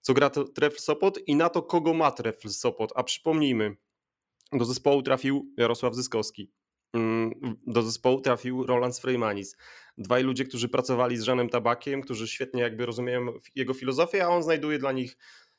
[0.00, 3.76] co gra Trefl Sopot i na to, kogo ma Trefl Sopot, a przypomnijmy,
[4.52, 6.50] do zespołu trafił Jarosław Zyskowski.
[6.94, 9.56] Mm, do zespołu trafił Roland Freymanis.
[9.98, 14.42] Dwaj ludzie, którzy pracowali z Żanem Tabakiem, którzy świetnie jakby rozumieją jego filozofię, a on
[14.42, 15.16] znajduje dla nich,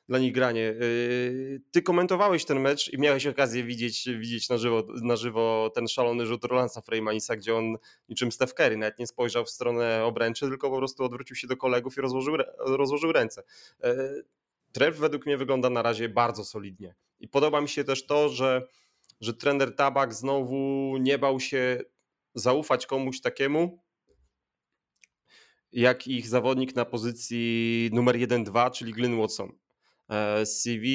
[0.10, 0.62] dla nich granie.
[0.62, 5.88] Yy, ty komentowałeś ten mecz i miałeś okazję widzieć, widzieć na, żywo, na żywo ten
[5.88, 7.78] szalony rzut Rolandsa Freymanisa, gdzie on
[8.10, 11.58] niczym Steph Curry nawet nie spojrzał w stronę obręczy, tylko po prostu odwrócił się do
[11.58, 13.44] kolegów i rozłożył, rozłożył ręce.
[13.84, 14.24] Yy,
[14.72, 16.96] Trev według mnie wygląda na razie bardzo solidnie.
[17.20, 18.68] I podoba mi się też to, że
[19.22, 21.80] że trener Tabak znowu nie bał się
[22.36, 23.84] zaufać komuś takiemu,
[25.72, 29.52] jak ich zawodnik na pozycji numer 1-2, czyli Glyn Watson.
[30.10, 30.86] E, CV,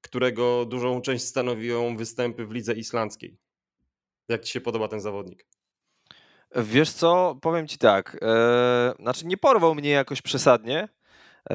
[0.00, 3.38] którego dużą część stanowią występy w lidze islandzkiej.
[4.28, 5.46] Jak ci się podoba ten zawodnik?
[6.56, 10.88] Wiesz co, powiem ci tak, e, znaczy nie porwał mnie jakoś przesadnie,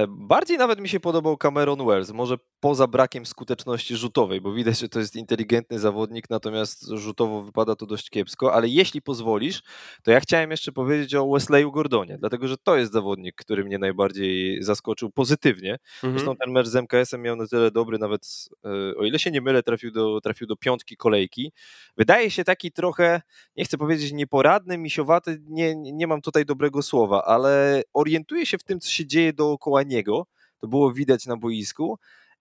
[0.07, 4.89] bardziej nawet mi się podobał Cameron Wells, może poza brakiem skuteczności rzutowej, bo widać, że
[4.89, 9.61] to jest inteligentny zawodnik, natomiast rzutowo wypada to dość kiepsko, ale jeśli pozwolisz,
[10.03, 13.77] to ja chciałem jeszcze powiedzieć o Wesleyu Gordonie, dlatego że to jest zawodnik, który mnie
[13.77, 15.77] najbardziej zaskoczył pozytywnie.
[15.95, 16.13] Mhm.
[16.13, 19.41] Zresztą ten mecz z MKS-em miał na tyle dobry, nawet e, o ile się nie
[19.41, 21.51] mylę, trafił do, trafił do piątki kolejki.
[21.97, 23.21] Wydaje się taki trochę,
[23.57, 28.63] nie chcę powiedzieć nieporadny, misiowaty, nie, nie mam tutaj dobrego słowa, ale orientuje się w
[28.63, 30.27] tym, co się dzieje dookoła niego,
[30.59, 31.99] to było widać na boisku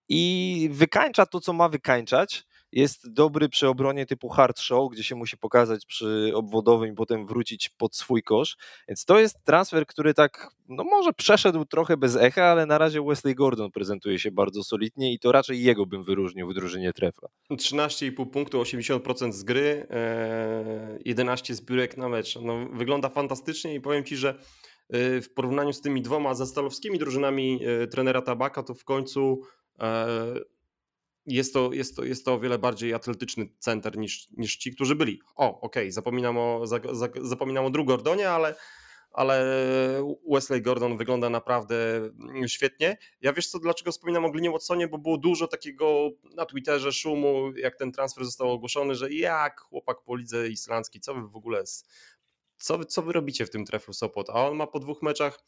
[0.09, 2.43] i wykańcza to, co ma wykańczać.
[2.71, 7.27] Jest dobry przy obronie typu hard show, gdzie się musi pokazać przy obwodowym i potem
[7.27, 8.57] wrócić pod swój kosz.
[8.87, 13.01] Więc to jest transfer, który tak, no może przeszedł trochę bez echa, ale na razie
[13.01, 17.29] Wesley Gordon prezentuje się bardzo solidnie i to raczej jego bym wyróżnił w drużynie trefla.
[17.51, 19.87] 13,5 punktu, 80% z gry,
[21.05, 22.35] 11 e, zbiórek na mecz.
[22.41, 24.39] No, wygląda fantastycznie i powiem Ci, że
[24.89, 29.41] w porównaniu z tymi dwoma zastalowskimi drużynami y, trenera Tabaka, to w końcu
[29.79, 30.07] e,
[31.25, 34.95] jest to, jest to, jest to o wiele bardziej atletyczny center niż, niż ci, którzy
[34.95, 35.21] byli.
[35.35, 36.63] O, okej, okay, zapominam, o,
[37.21, 38.55] zapominam o Drew Gordonie, ale,
[39.11, 39.45] ale
[40.31, 42.97] Wesley Gordon wygląda naprawdę mm, świetnie.
[43.21, 47.51] Ja wiesz co, dlaczego wspominam o Glinie Watsonie, bo było dużo takiego na Twitterze szumu,
[47.55, 51.63] jak ten transfer został ogłoszony, że jak chłopak po lidze islandzkiej, co wy w ogóle
[52.57, 54.29] co, co wy robicie w tym treflu Sopot?
[54.29, 55.39] A on ma po dwóch meczach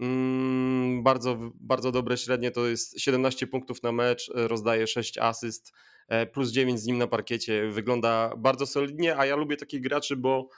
[0.00, 5.72] mm, bardzo, bardzo dobre średnie, to jest 17 punktów na mecz, rozdaje 6 asyst,
[6.08, 7.70] e, plus 9 z nim na parkiecie.
[7.70, 10.48] Wygląda bardzo solidnie, a ja lubię takich graczy, bo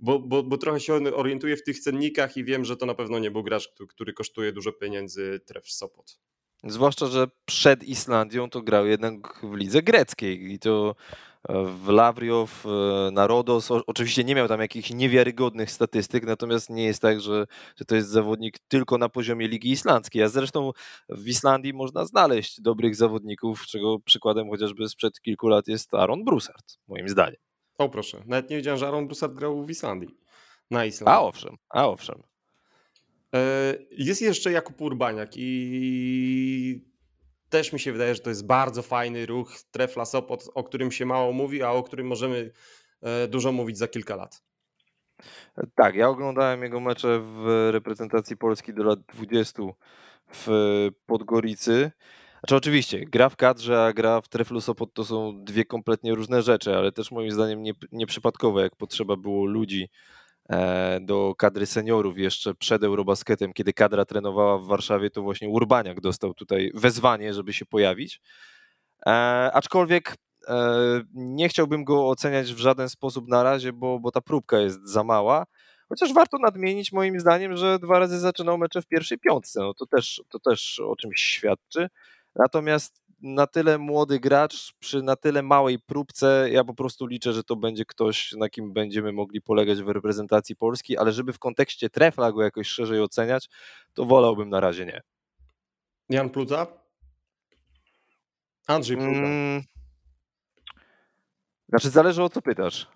[0.00, 3.18] bo, bo, bo trochę się orientuję w tych cennikach i wiem, że to na pewno
[3.18, 6.18] nie był gracz, który, który kosztuje dużo pieniędzy tref Sopot.
[6.64, 10.94] Zwłaszcza, że przed Islandią to grał jednak w lidze greckiej i to
[11.48, 12.64] w Lawriow,
[13.12, 13.68] na Rodos.
[13.86, 18.08] Oczywiście nie miał tam jakichś niewiarygodnych statystyk, natomiast nie jest tak, że, że to jest
[18.08, 20.22] zawodnik tylko na poziomie Ligi Islandzkiej.
[20.22, 20.70] A zresztą
[21.08, 26.78] w Islandii można znaleźć dobrych zawodników, czego przykładem chociażby sprzed kilku lat jest Aaron Broussard,
[26.88, 27.40] moim zdaniem.
[27.78, 30.08] O proszę, nawet nie wiedziałem, że Aaron Broussard grał w Islandii.
[30.70, 31.18] Na Islandii.
[31.18, 32.22] A owszem, a owszem.
[33.34, 36.88] E, jest jeszcze Jakub Urbaniak i
[37.50, 41.06] też mi się wydaje, że to jest bardzo fajny ruch Trefla Sopot, o którym się
[41.06, 42.50] mało mówi, a o którym możemy
[43.02, 44.42] e, dużo mówić za kilka lat.
[45.74, 49.62] Tak, ja oglądałem jego mecze w reprezentacji Polski do lat 20
[50.32, 50.48] w
[51.06, 51.90] Podgoricy.
[52.40, 56.42] Znaczy oczywiście, gra w kadrze, a gra w Treflu Sopot to są dwie kompletnie różne
[56.42, 60.17] rzeczy, ale też moim zdaniem nie, nieprzypadkowe, jak potrzeba było ludzi E,
[61.00, 66.34] do kadry seniorów jeszcze przed Eurobasketem, kiedy kadra trenowała w Warszawie, to właśnie Urbaniak dostał
[66.34, 68.20] tutaj wezwanie, żeby się pojawić.
[69.06, 69.10] E,
[69.52, 70.14] aczkolwiek
[70.48, 70.64] e,
[71.14, 75.04] nie chciałbym go oceniać w żaden sposób na razie, bo, bo ta próbka jest za
[75.04, 75.46] mała.
[75.88, 79.60] Chociaż warto nadmienić moim zdaniem, że dwa razy zaczynał mecze w pierwszej piątce.
[79.60, 81.88] No to też, to też o czymś świadczy.
[82.36, 87.44] Natomiast na tyle młody gracz, przy na tyle małej próbce, ja po prostu liczę, że
[87.44, 91.90] to będzie ktoś, na kim będziemy mogli polegać w reprezentacji Polski, ale żeby w kontekście
[91.90, 93.48] trefla go jakoś szerzej oceniać,
[93.94, 95.00] to wolałbym na razie nie.
[96.08, 96.66] Jan Pluta?
[98.66, 99.18] Andrzej Pluta.
[99.18, 99.62] Mm,
[101.68, 102.86] znaczy zależy o co pytasz.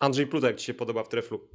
[0.00, 1.48] Andrzej Pluta, jak ci się podoba w treflu?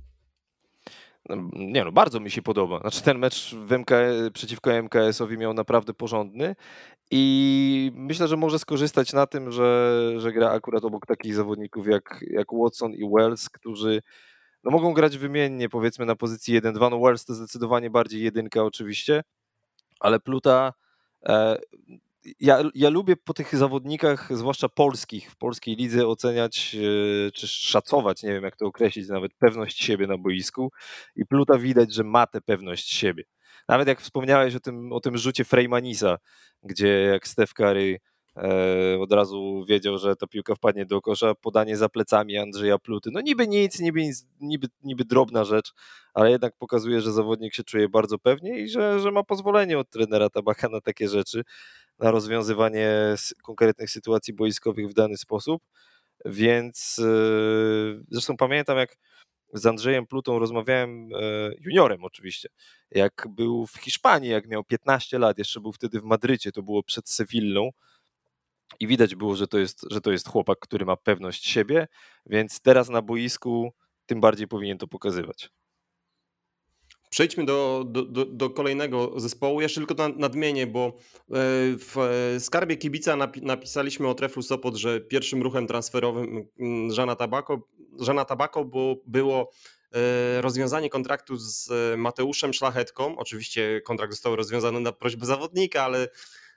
[1.29, 2.79] No, nie no, bardzo mi się podoba.
[2.79, 3.91] Znaczy ten mecz w MK,
[4.33, 6.55] przeciwko MKS-owi miał naprawdę porządny
[7.11, 12.25] i myślę, że może skorzystać na tym, że, że gra akurat obok takich zawodników jak,
[12.29, 14.01] jak Watson i Wells, którzy
[14.63, 16.91] no, mogą grać wymiennie powiedzmy na pozycji 1-2.
[16.91, 19.23] No Wells to zdecydowanie bardziej jedynka oczywiście,
[19.99, 20.73] ale Pluta
[21.25, 21.57] e,
[22.39, 28.23] ja, ja lubię po tych zawodnikach, zwłaszcza polskich, w polskiej lidze oceniać e, czy szacować,
[28.23, 30.71] nie wiem jak to określić, nawet pewność siebie na boisku
[31.15, 33.23] i Pluta widać, że ma tę pewność siebie.
[33.67, 36.17] Nawet jak wspomniałeś o tym, o tym rzucie Freymanisa,
[36.63, 37.99] gdzie jak Steph Curry
[38.37, 43.09] e, od razu wiedział, że ta piłka wpadnie do kosza, podanie za plecami Andrzeja Pluty.
[43.13, 44.01] No niby nic, niby,
[44.41, 45.73] niby, niby drobna rzecz,
[46.13, 49.89] ale jednak pokazuje, że zawodnik się czuje bardzo pewnie i że, że ma pozwolenie od
[49.89, 51.43] trenera Tabaka na takie rzeczy
[51.99, 55.63] na rozwiązywanie konkretnych sytuacji boiskowych w dany sposób.
[56.25, 57.03] Więc e,
[58.09, 58.97] zresztą pamiętam, jak
[59.53, 62.49] z Andrzejem Plutą rozmawiałem, e, juniorem oczywiście,
[62.91, 66.83] jak był w Hiszpanii, jak miał 15 lat, jeszcze był wtedy w Madrycie, to było
[66.83, 67.69] przed Sewillą.
[68.79, 71.87] I widać było, że to, jest, że to jest chłopak, który ma pewność siebie,
[72.25, 73.73] więc teraz na boisku
[74.05, 75.49] tym bardziej powinien to pokazywać.
[77.09, 79.61] Przejdźmy do, do, do, do, kolejnego zespołu.
[79.61, 80.93] Jeszcze tylko nadmienię, bo e,
[81.77, 81.95] w
[82.39, 87.67] skarbie kibica napisaliśmy o Treflu Sopot, że pierwszym ruchem transferowym mm, Żana Tabako,
[87.99, 89.51] Żana Tabako było, było
[89.91, 93.17] e, rozwiązanie kontraktu z Mateuszem Szlachetką.
[93.17, 96.07] Oczywiście kontrakt został rozwiązany na prośbę zawodnika, ale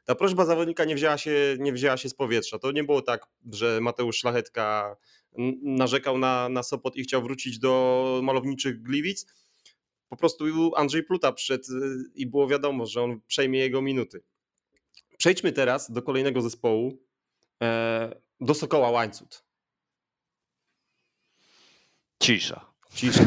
[0.04, 2.58] ta prośba zawodnika nie wzięła się, nie wzięła się z powietrza.
[2.58, 4.96] To nie było tak, że Mateusz Szlachetka
[5.62, 9.26] narzekał na, na Sopot i chciał wrócić do malowniczych Gliwic
[10.10, 10.44] po prostu
[10.76, 14.22] Andrzej Pluta przyszedł y, i było wiadomo, że on przejmie jego minuty.
[15.18, 16.98] Przejdźmy teraz do kolejnego zespołu,
[17.62, 19.44] e, do Sokoła Łańcut.
[22.22, 22.72] Cisza.
[22.94, 23.24] Cisza.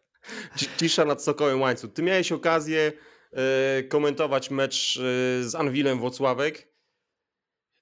[0.78, 1.94] Cisza nad Sokołem Łańcut.
[1.94, 2.92] Ty miałeś okazję
[3.32, 5.00] e, komentować mecz e,
[5.48, 6.71] z Anwilem Włocławek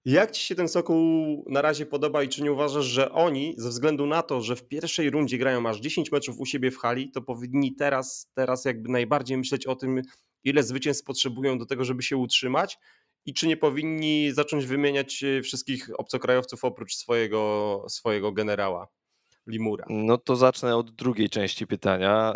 [0.05, 3.69] jak ci się ten Sokół na razie podoba i czy nie uważasz, że oni ze
[3.69, 7.11] względu na to, że w pierwszej rundzie grają aż 10 meczów u siebie w hali,
[7.11, 10.03] to powinni teraz, teraz jakby najbardziej myśleć o tym,
[10.45, 12.79] ile zwycięstw potrzebują do tego, żeby się utrzymać
[13.27, 18.89] i czy nie powinni zacząć wymieniać e, wszystkich obcokrajowców oprócz swojego, swojego generała
[19.47, 19.87] Limura?
[19.89, 22.35] No to zacznę od drugiej części pytania.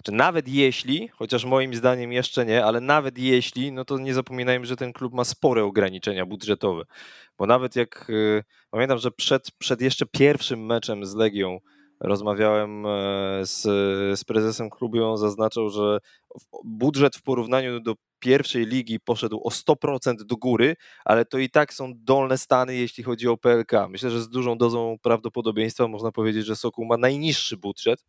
[0.00, 4.66] Znaczy, nawet jeśli, chociaż moim zdaniem jeszcze nie, ale nawet jeśli, no to nie zapominajmy,
[4.66, 6.84] że ten klub ma spore ograniczenia budżetowe.
[7.38, 11.58] Bo nawet jak y, pamiętam, że przed, przed jeszcze pierwszym meczem z Legią
[12.00, 12.90] rozmawiałem e,
[13.42, 13.62] z,
[14.20, 15.98] z prezesem klubu on zaznaczał, że
[16.64, 21.74] budżet w porównaniu do pierwszej ligi poszedł o 100% do góry, ale to i tak
[21.74, 23.72] są dolne stany, jeśli chodzi o PLK.
[23.88, 28.04] Myślę, że z dużą dozą prawdopodobieństwa można powiedzieć, że Sokół ma najniższy budżet.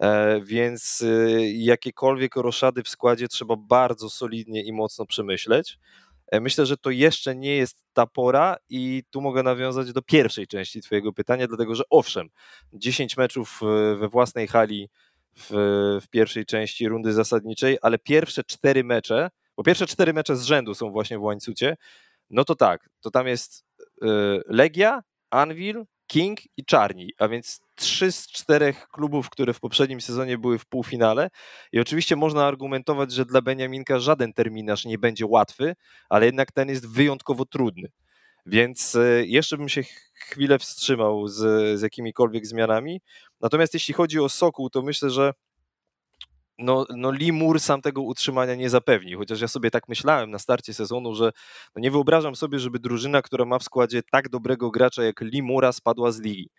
[0.00, 5.78] E, więc y, jakiekolwiek roszady w składzie trzeba bardzo solidnie i mocno przemyśleć.
[6.26, 10.46] E, myślę, że to jeszcze nie jest ta pora i tu mogę nawiązać do pierwszej
[10.46, 12.28] części Twojego pytania, dlatego że owszem,
[12.72, 14.88] 10 meczów e, we własnej hali
[15.36, 15.50] w,
[16.02, 20.74] w pierwszej części rundy zasadniczej, ale pierwsze cztery mecze, bo pierwsze cztery mecze z rzędu
[20.74, 21.76] są właśnie w łańcucie,
[22.30, 23.64] no to tak, to tam jest
[24.46, 30.38] Legia, Anvil, King i Czarni, a więc trzy z czterech klubów, które w poprzednim sezonie
[30.38, 31.30] były w półfinale.
[31.72, 35.74] I oczywiście można argumentować, że dla Beniaminka żaden terminarz nie będzie łatwy,
[36.08, 37.88] ale jednak ten jest wyjątkowo trudny.
[38.46, 39.82] Więc e, jeszcze bym się
[40.14, 41.38] chwilę wstrzymał z,
[41.78, 43.00] z jakimikolwiek zmianami.
[43.40, 45.32] Natomiast jeśli chodzi o Sokół, to myślę, że
[46.58, 50.74] no, no Limur sam tego utrzymania nie zapewni, chociaż ja sobie tak myślałem na starcie
[50.74, 51.32] sezonu, że
[51.76, 55.72] no nie wyobrażam sobie, żeby drużyna, która ma w składzie tak dobrego gracza jak Limura
[55.72, 56.50] spadła z ligi.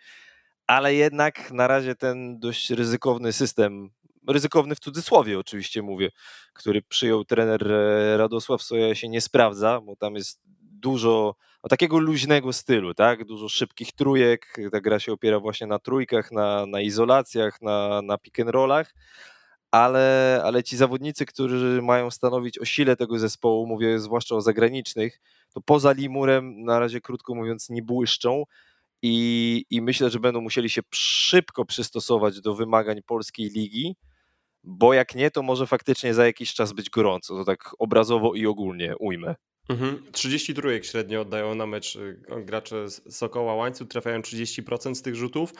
[0.68, 3.90] Ale jednak na razie ten dość ryzykowny system,
[4.28, 6.10] ryzykowny w cudzysłowie oczywiście mówię,
[6.54, 12.00] który przyjął trener e, Radosław Soja się nie sprawdza, bo tam jest dużo no, takiego
[12.00, 13.26] luźnego stylu, tak?
[13.26, 18.18] Dużo szybkich trójek, ta gra się opiera właśnie na trójkach, na, na izolacjach, na, na
[18.18, 18.94] pick and rollach
[19.76, 25.22] ale, ale ci zawodnicy, którzy mają stanowić o sile tego zespołu, mówię zwłaszcza o zagranicznych,
[25.54, 28.44] to poza Limurem na razie krótko mówiąc nie błyszczą
[29.08, 33.96] i, i myślę, że będą musieli się szybko przystosować do wymagań polskiej ligi,
[34.64, 38.46] bo jak nie, to może faktycznie za jakiś czas być gorąco, to tak obrazowo i
[38.46, 39.36] ogólnie ujmę.
[39.70, 40.04] Mhm.
[40.12, 45.54] 30 trójek średnio oddają na mecz y, gracze Sokoła Łańcuch, trafiają 30% z tych rzutów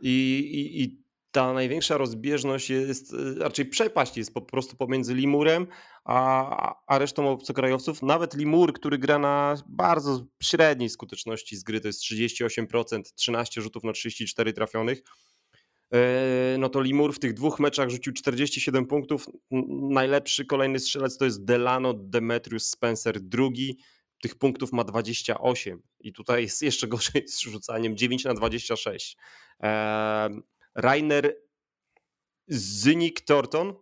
[0.00, 1.01] i, i, i
[1.32, 5.66] ta największa rozbieżność jest, y, raczej przepaść jest po prostu pomiędzy Limurem
[6.04, 8.02] a, a resztą obcokrajowców.
[8.02, 13.84] Nawet Limur, który gra na bardzo średniej skuteczności z gry, to jest 38%, 13 rzutów
[13.84, 15.02] na 34 trafionych,
[15.94, 19.26] e, no to Limur w tych dwóch meczach rzucił 47 punktów.
[19.90, 23.78] Najlepszy kolejny strzelec to jest Delano Demetrius Spencer, drugi.
[24.22, 29.16] Tych punktów ma 28 i tutaj jest jeszcze gorzej z rzucaniem 9 na 26.
[30.74, 31.36] Rainer
[32.48, 33.74] Zynik Torton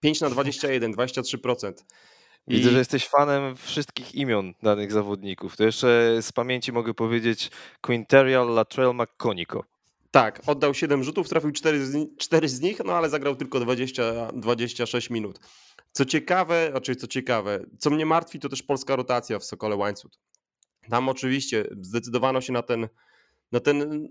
[0.00, 1.72] 5 na 21, 23%.
[2.46, 2.56] I...
[2.56, 5.56] Widzę, że jesteś fanem wszystkich imion danych zawodników.
[5.56, 9.64] To jeszcze z pamięci mogę powiedzieć Quinterial Latrell McConico.
[10.10, 14.32] Tak, oddał 7 rzutów, trafił 4 z, 4 z nich, no ale zagrał tylko 20,
[14.32, 15.40] 26 minut.
[15.92, 20.12] Co ciekawe, znaczy co ciekawe, co mnie martwi, to też polska rotacja w Sokole Łańcuch.
[20.90, 22.88] Tam oczywiście zdecydowano się na ten,
[23.52, 24.08] na ten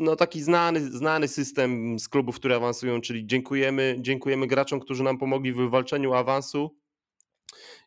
[0.00, 5.18] no, taki znany, znany system z klubów, które awansują, czyli dziękujemy, dziękujemy graczom, którzy nam
[5.18, 6.76] pomogli w wywalczeniu awansu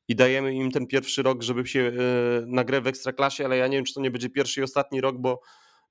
[0.07, 3.67] i dajemy im ten pierwszy rok, żeby się yy, na grę w Ekstraklasie, ale ja
[3.67, 5.41] nie wiem, czy to nie będzie pierwszy i ostatni rok, bo,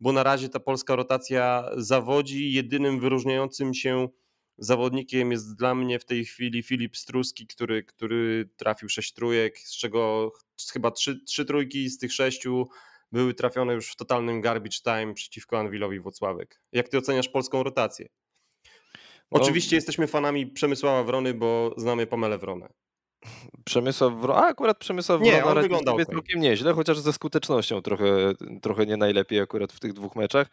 [0.01, 2.53] bo na razie ta polska rotacja zawodzi.
[2.53, 4.09] Jedynym wyróżniającym się
[4.59, 9.77] zawodnikiem jest dla mnie w tej chwili Filip Struski, który, który trafił sześć trójek, z
[9.77, 10.33] czego
[10.73, 12.69] chyba trzy, trzy trójki z tych sześciu
[13.13, 16.61] były trafione już w totalnym garbage time przeciwko Anwilowi Włocławek.
[16.73, 18.09] Jak ty oceniasz polską rotację?
[19.33, 22.73] No, Oczywiście jesteśmy fanami Przemysława Wrony, bo znamy Pamelę Wronę.
[23.65, 26.07] Przemysław Wrona, a akurat Przemysław nie, Wrona on wyglądał okay.
[26.07, 28.05] całkiem nieźle, chociaż ze skutecznością trochę,
[28.63, 30.47] trochę nie najlepiej akurat w tych dwóch meczach.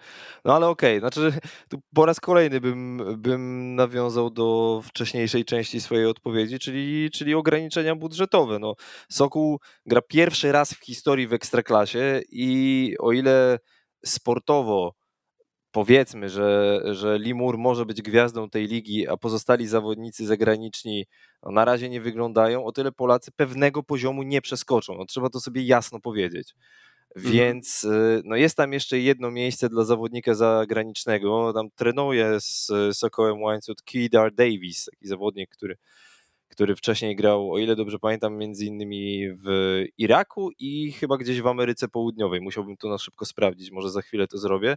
[0.46, 1.00] No ale okej, okay.
[1.00, 7.36] znaczy tu po raz kolejny bym, bym nawiązał do wcześniejszej części swojej odpowiedzi, czyli, czyli
[7.36, 8.60] ograniczenia budżetowe.
[8.60, 8.76] No,
[9.10, 13.60] Sokół gra pierwszy raz w historii w Ekstraklasie i o ile
[14.06, 14.99] sportowo
[15.72, 21.06] powiedzmy, że, że Limur może być gwiazdą tej ligi, a pozostali zawodnicy zagraniczni
[21.44, 24.96] no, na razie nie wyglądają, o tyle Polacy pewnego poziomu nie przeskoczą.
[24.98, 26.56] No, trzeba to sobie jasno powiedzieć.
[27.16, 27.36] Mhm.
[27.36, 31.54] Więc y, no jest tam jeszcze jedno miejsce dla zawodnika zagranicznego.
[31.54, 35.78] Tam trenuje z Sokołem Łańcuch Kedar Davis, taki zawodnik, który,
[36.60, 41.48] który wcześniej grał, o ile dobrze pamiętam, między innymi w Iraku i chyba gdzieś w
[41.48, 42.42] Ameryce Południowej.
[42.42, 44.76] Musiałbym to na szybko sprawdzić, może za chwilę to zrobię.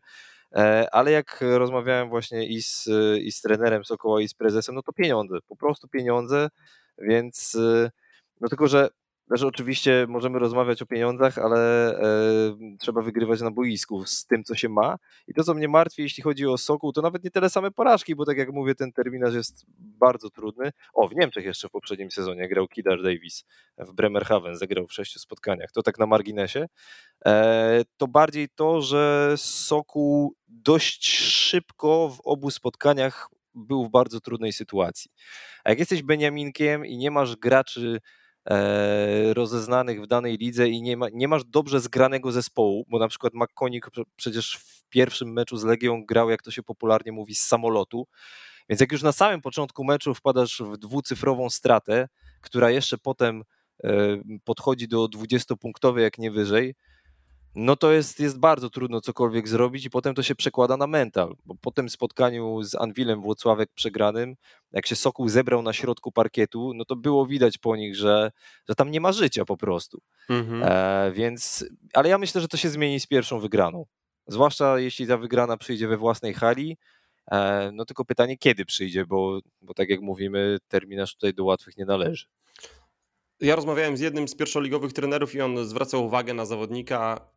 [0.52, 2.88] E, ale jak rozmawiałem właśnie i z,
[3.22, 6.48] i z trenerem Sokoła i z prezesem, no to pieniądze, po prostu pieniądze,
[6.98, 7.90] więc e,
[8.40, 8.88] no tylko, że
[9.30, 12.04] że oczywiście możemy rozmawiać o pieniądzach, ale e,
[12.78, 14.96] trzeba wygrywać na boisku z tym, co się ma.
[15.28, 18.14] I to, co mnie martwi, jeśli chodzi o Sokół, to nawet nie tyle same porażki,
[18.14, 20.70] bo tak jak mówię, ten terminarz jest bardzo trudny.
[20.94, 23.44] O, w Niemczech jeszcze w poprzednim sezonie grał Kidar Davis
[23.78, 25.72] w Bremerhaven, zagrał w sześciu spotkaniach.
[25.72, 26.66] To tak na marginesie.
[27.26, 34.52] E, to bardziej to, że Sokół dość szybko w obu spotkaniach był w bardzo trudnej
[34.52, 35.10] sytuacji.
[35.64, 38.00] A jak jesteś Beniaminkiem i nie masz graczy
[39.32, 43.32] rozeznanych w danej lidze i nie, ma, nie masz dobrze zgranego zespołu, bo na przykład
[43.34, 48.06] McConnick przecież w pierwszym meczu z Legią grał, jak to się popularnie mówi, z samolotu,
[48.68, 52.08] więc jak już na samym początku meczu wpadasz w dwucyfrową stratę,
[52.40, 53.42] która jeszcze potem
[53.84, 53.90] e,
[54.44, 56.74] podchodzi do 20-punktowej, jak nie wyżej,
[57.54, 61.36] no to jest, jest bardzo trudno cokolwiek zrobić i potem to się przekłada na mental,
[61.44, 64.36] bo po tym spotkaniu z Anwilem Włocławek przegranym,
[64.72, 68.32] jak się Sokół zebrał na środku parkietu, no to było widać po nich, że,
[68.68, 70.00] że tam nie ma życia po prostu.
[70.28, 70.62] Mhm.
[70.64, 73.86] E, więc, ale ja myślę, że to się zmieni z pierwszą wygraną.
[74.26, 76.76] Zwłaszcza jeśli ta wygrana przyjdzie we własnej hali,
[77.30, 81.76] e, no tylko pytanie, kiedy przyjdzie, bo, bo tak jak mówimy, terminarz tutaj do łatwych
[81.76, 82.26] nie należy.
[83.40, 87.28] Ja rozmawiałem z jednym z pierwszoligowych trenerów i on zwracał uwagę na zawodnika,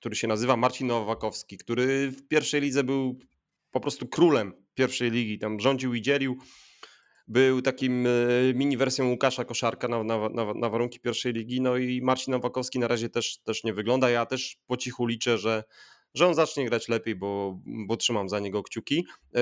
[0.00, 3.18] który się nazywa Marcin Nowakowski, który w pierwszej lidze był
[3.70, 6.38] po prostu królem pierwszej ligi, tam rządził i dzielił.
[7.28, 8.10] Był takim e,
[8.54, 11.60] mini wersją Łukasza Koszarka na, na, na, na warunki pierwszej ligi.
[11.60, 14.10] No i Marcin Nowakowski na razie też, też nie wygląda.
[14.10, 15.64] Ja też po cichu liczę, że,
[16.14, 19.06] że on zacznie grać lepiej, bo, bo trzymam za niego kciuki.
[19.34, 19.40] E,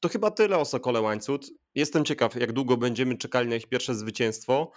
[0.00, 1.50] to chyba tyle o Sokole Łańcut.
[1.74, 4.72] Jestem ciekaw, jak długo będziemy czekali na ich pierwsze zwycięstwo.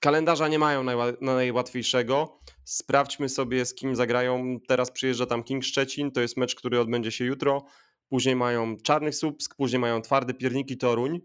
[0.00, 0.84] Kalendarza nie mają
[1.20, 2.40] najłatwiejszego.
[2.64, 4.58] Sprawdźmy sobie, z kim zagrają.
[4.68, 7.64] Teraz przyjeżdża tam King Szczecin, to jest mecz, który odbędzie się jutro.
[8.08, 11.20] Później mają Czarny Słupsk, później mają Twarde Pierniki Toruń,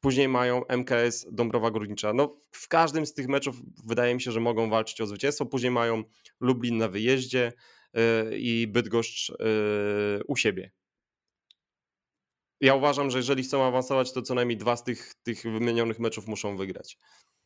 [0.00, 2.12] później mają MKS Dąbrowa Górnicza.
[2.12, 5.46] No, w każdym z tych meczów wydaje mi się, że mogą walczyć o zwycięstwo.
[5.46, 6.04] Później mają
[6.40, 7.52] Lublin na wyjeździe
[7.94, 8.02] yy,
[8.38, 9.36] i Bydgoszcz yy,
[10.28, 10.70] u siebie.
[12.60, 16.26] Ja uważam, że jeżeli chcą awansować, to co najmniej dwa z tych, tych wymienionych meczów
[16.26, 16.98] muszą wygrać.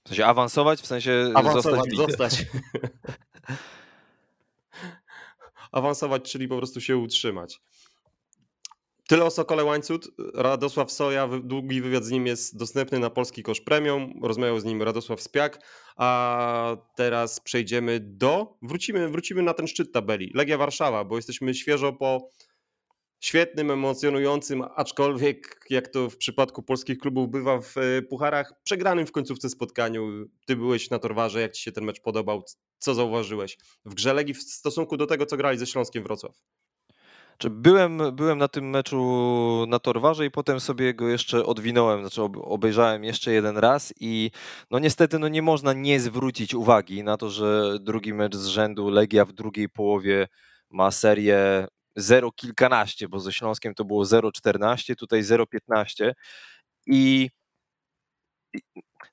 [0.05, 1.97] W sensie awansować, w sensie awansować, zostać.
[1.97, 2.43] zostać.
[5.73, 7.61] awansować, czyli po prostu się utrzymać.
[9.09, 10.11] Tyle o Sokole Łańcut.
[10.35, 14.21] Radosław Soja, długi wywiad z nim jest dostępny na Polski Kosz Premium.
[14.23, 15.59] Rozmawiał z nim Radosław Spiak.
[15.97, 18.59] A teraz przejdziemy do...
[18.63, 20.33] Wrócimy, wrócimy na ten szczyt tabeli.
[20.35, 22.31] Legia Warszawa, bo jesteśmy świeżo po
[23.25, 29.13] świetnym, emocjonującym, aczkolwiek jak to w przypadku polskich klubów bywa w e, pucharach, przegranym w
[29.13, 30.27] końcówce spotkaniu.
[30.47, 32.43] Ty byłeś na Torwarze, jak ci się ten mecz podobał?
[32.79, 36.33] Co zauważyłeś w grze Legii w stosunku do tego, co grali ze Śląskiem Wrocław?
[37.39, 42.23] Czy byłem, byłem na tym meczu na Torwarze i potem sobie go jeszcze odwinąłem, znaczy
[42.43, 44.31] obejrzałem jeszcze jeden raz i
[44.71, 48.89] no niestety no nie można nie zwrócić uwagi na to, że drugi mecz z rzędu
[48.89, 50.29] Legia w drugiej połowie
[50.71, 51.67] ma serię
[51.97, 56.13] 0 kilkanaście, bo ze Śląskiem to było 0,14, tutaj 0,15
[56.87, 57.31] i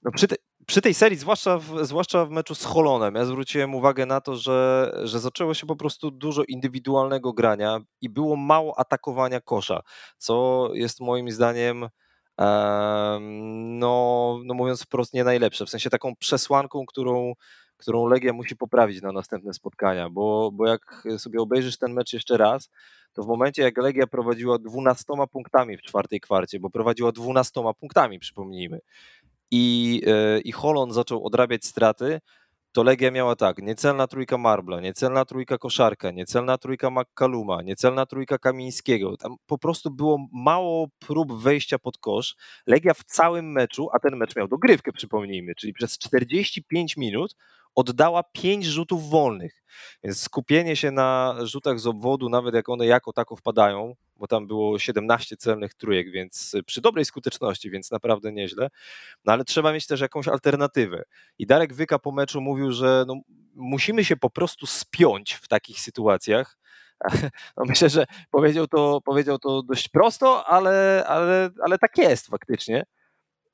[0.04, 0.36] no przy, te,
[0.68, 4.36] przy, tej serii, zwłaszcza w, zwłaszcza w meczu z Holonem, ja zwróciłem uwagę na to,
[4.36, 9.82] że, że zaczęło się po prostu dużo indywidualnego grania i było mało atakowania kosza,
[10.18, 11.90] co jest moim zdaniem
[13.60, 17.34] no, no mówiąc wprost nie najlepsze, w sensie taką przesłanką, którą
[17.82, 22.38] którą Legia musi poprawić na następne spotkania, bo, bo jak sobie obejrzysz ten mecz jeszcze
[22.38, 22.70] raz,
[23.14, 28.20] to w momencie jak Legia prowadziła 12 punktami w czwartej kwarcie, bo prowadziła 12 punktami,
[28.20, 28.80] przypomnijmy,
[29.52, 32.20] i, e, i Holon zaczął odrabiać straty,
[32.72, 38.38] to Legia miała tak, niecelna trójka Marbla, niecelna trójka Koszarka, niecelna trójka McCalluma, niecelna trójka
[38.38, 39.18] Kamińskiego.
[39.18, 42.36] Tam po prostu było mało prób wejścia pod kosz.
[42.68, 47.36] Legia w całym meczu, a ten mecz miał dogrywkę, przypomnijmy, czyli przez 45 minut
[47.76, 49.64] oddała 5 rzutów wolnych.
[50.04, 54.48] Więc skupienie się na rzutach z obwodu, nawet jak one jako tako wpadają, bo tam
[54.48, 58.70] było 17 celnych trójek, więc przy dobrej skuteczności, więc naprawdę nieźle.
[59.26, 61.04] No ale trzeba mieć też jakąś alternatywę.
[61.38, 63.16] I Darek Wyka po meczu mówił, że no,
[63.56, 66.58] musimy się po prostu spiąć w takich sytuacjach.
[67.58, 72.86] No myślę, że powiedział to, powiedział to dość prosto, ale, ale, ale tak jest faktycznie.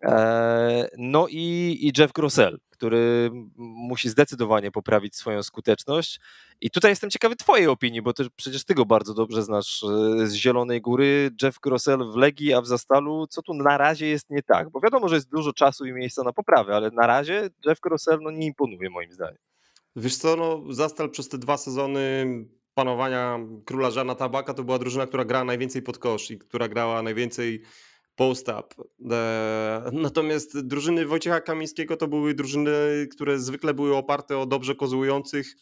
[0.03, 6.19] E, no i, i Jeff Grossell, który musi zdecydowanie poprawić swoją skuteczność.
[6.61, 10.27] I tutaj jestem ciekawy Twojej opinii, bo też przecież Ty go bardzo dobrze znasz e,
[10.27, 11.31] z Zielonej Góry.
[11.43, 14.69] Jeff Grossell w Legii, a w Zastalu, co tu na razie jest nie tak?
[14.69, 18.19] Bo wiadomo, że jest dużo czasu i miejsca na poprawę, ale na razie Jeff Grossell
[18.21, 19.37] no, nie imponuje moim zdaniem.
[19.95, 22.25] Wiesz co, no, Zastal przez te dwa sezony
[22.73, 27.01] panowania króla Żana Tabaka to była drużyna, która grała najwięcej pod kosz i która grała
[27.01, 27.61] najwięcej
[28.17, 28.75] post-up.
[29.11, 35.55] E, natomiast drużyny Wojciecha Kamińskiego to były drużyny, które zwykle były oparte o dobrze kozłujących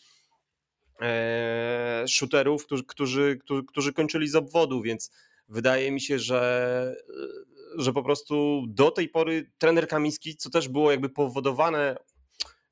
[1.01, 5.11] e, shooterów, którzy, którzy, którzy kończyli z obwodu, więc
[5.49, 6.95] wydaje mi się, że,
[7.77, 11.97] że po prostu do tej pory trener Kamiński, co też było jakby powodowane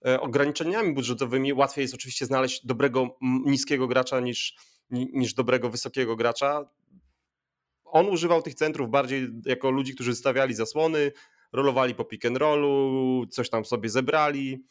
[0.05, 4.55] e, ograniczeniami budżetowymi, łatwiej jest oczywiście znaleźć dobrego niskiego gracza niż,
[4.89, 6.69] niż dobrego wysokiego gracza
[7.93, 11.11] on używał tych centrów bardziej jako ludzi, którzy stawiali zasłony,
[11.51, 14.63] rolowali po pick and rollu, coś tam sobie zebrali.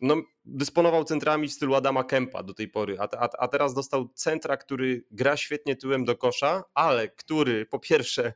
[0.00, 4.08] No, dysponował centrami w stylu Adama Kempa do tej pory, a, a, a teraz dostał
[4.14, 8.32] centra, który gra świetnie tyłem do kosza, ale który po pierwsze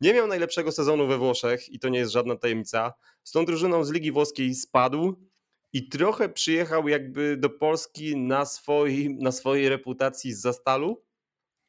[0.00, 2.92] nie miał najlepszego sezonu we Włoszech i to nie jest żadna tajemnica.
[3.24, 5.28] Z tą drużyną z Ligi Włoskiej spadł
[5.72, 11.02] i trochę przyjechał jakby do Polski na, swoim, na swojej reputacji z Zastalu.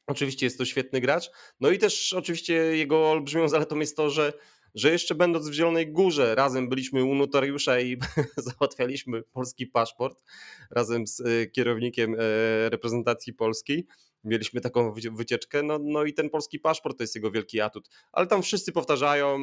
[0.10, 1.32] Oczywiście jest to świetny gracz.
[1.60, 4.34] No i też oczywiście jego olbrzymią zaletą jest to, że,
[4.76, 7.98] że jeszcze będąc w Zielonej Górze, razem byliśmy u notariusza i
[8.48, 10.24] załatwialiśmy polski paszport
[10.72, 13.88] razem z e, kierownikiem e, reprezentacji polskiej
[14.24, 17.90] mieliśmy taką wycieczkę, no, no i ten polski paszport to jest jego wielki atut.
[18.12, 19.40] Ale tam wszyscy powtarzają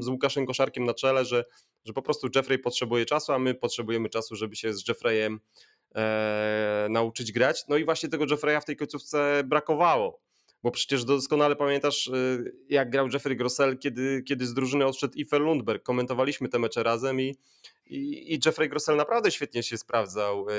[0.00, 1.44] z Łukaszem Koszarkiem na czele, że,
[1.84, 5.40] że po prostu Jeffrey potrzebuje czasu, a my potrzebujemy czasu, żeby się z Jeffreyem
[5.94, 7.64] e, nauczyć grać.
[7.68, 10.20] No i właśnie tego Jeffreya w tej końcówce brakowało.
[10.62, 12.12] Bo przecież doskonale pamiętasz, e,
[12.68, 15.82] jak grał Jeffrey Grossell, kiedy, kiedy z drużyny odszedł Ifer Lundberg.
[15.82, 17.36] Komentowaliśmy te mecze razem i,
[17.86, 20.54] i, i Jeffrey Grossell naprawdę świetnie się sprawdzał e,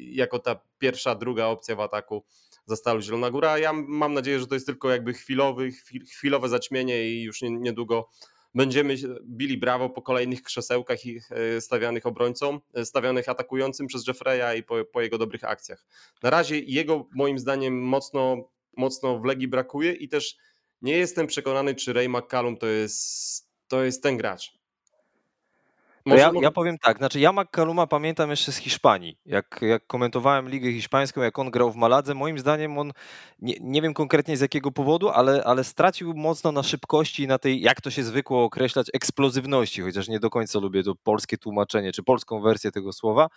[0.00, 2.24] jako ta pierwsza, druga opcja w ataku
[2.66, 3.58] za Stalu Zielona Góra.
[3.58, 5.70] Ja mam nadzieję, że to jest tylko jakby chwilowy,
[6.12, 8.08] chwilowe zaćmienie i już niedługo
[8.54, 10.98] będziemy bili brawo po kolejnych krzesełkach
[11.30, 15.86] e, stawianych obrońcom, e, stawianych atakującym przez Jeffreya i po, po jego dobrych akcjach.
[16.22, 20.36] Na razie jego moim zdaniem mocno, mocno w Legii brakuje i też
[20.82, 24.61] nie jestem przekonany, czy Ray McCallum to jest, to jest ten gracz.
[26.06, 29.18] Ja, ja, powiem tak, znaczy ja McCalluma pamiętam jeszcze z Hiszpanii.
[29.26, 32.92] Jak, jak komentowałem Ligę Hiszpańską, jak on grał w Maladze, moim zdaniem on,
[33.38, 37.60] nie, nie wiem konkretnie z jakiego powodu, ale, ale stracił mocno na szybkości, na tej,
[37.60, 42.02] jak to się zwykło określać, eksplozywności, chociaż nie do końca lubię to polskie tłumaczenie, czy
[42.02, 43.28] polską wersję tego słowa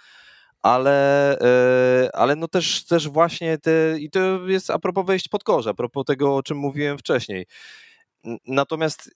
[0.65, 5.43] ale, e, ale no też, też właśnie te, i to jest a propos wejść pod
[5.43, 7.45] kosz, a propos tego, o czym mówiłem wcześniej.
[8.47, 9.15] Natomiast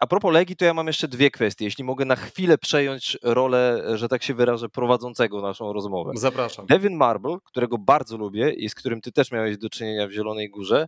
[0.00, 1.64] a propos Legii, to ja mam jeszcze dwie kwestie.
[1.64, 6.12] Jeśli mogę na chwilę przejąć rolę, że tak się wyrażę, prowadzącego naszą rozmowę.
[6.14, 6.66] Zapraszam.
[6.66, 10.50] Devin Marble, którego bardzo lubię i z którym ty też miałeś do czynienia w Zielonej
[10.50, 10.86] Górze,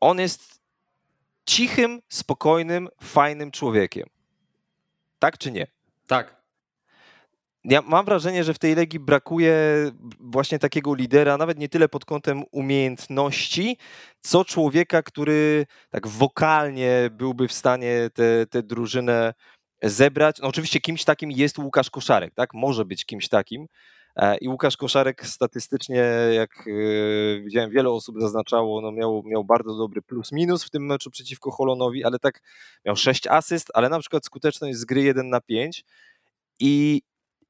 [0.00, 0.60] on jest
[1.46, 4.08] cichym, spokojnym, fajnym człowiekiem.
[5.18, 5.66] Tak czy nie?
[6.06, 6.41] Tak
[7.64, 9.56] ja mam wrażenie, że w tej Legii brakuje
[10.20, 13.76] właśnie takiego lidera, nawet nie tyle pod kątem umiejętności,
[14.20, 18.10] co człowieka, który tak wokalnie byłby w stanie
[18.50, 19.34] tę drużynę
[19.82, 20.38] zebrać.
[20.42, 22.54] No oczywiście kimś takim jest Łukasz Koszarek, tak?
[22.54, 23.66] Może być kimś takim.
[24.16, 29.76] E, I Łukasz Koszarek statystycznie, jak e, widziałem, wiele osób zaznaczało, no miał, miał bardzo
[29.76, 32.40] dobry plus-minus w tym meczu przeciwko Holonowi, ale tak
[32.84, 35.84] miał 6 asyst, ale na przykład skuteczność z gry 1 na 5.
[36.60, 37.02] I,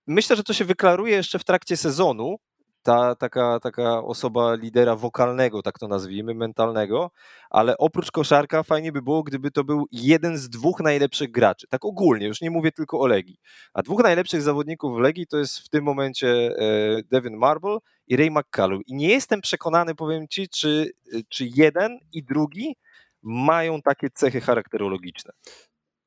[0.07, 2.37] myślę, że to się wyklaruje jeszcze w trakcie sezonu.
[2.83, 7.11] Ta taka, taka osoba lidera wokalnego, tak to nazwijmy, mentalnego,
[7.51, 11.67] ale oprócz koszarka fajnie by było, gdyby to był jeden z dwóch najlepszych graczy.
[11.69, 13.37] Tak ogólnie, już nie mówię tylko o Legii.
[13.75, 18.17] A dwóch najlepszych zawodników w Legii to jest w tym momencie e, Devin Marble i
[18.17, 18.83] Ray McCallum.
[18.87, 20.93] I nie jestem przekonany, powiem ci, czy,
[21.29, 22.77] czy jeden i drugi
[23.23, 25.33] mają takie cechy charakterologiczne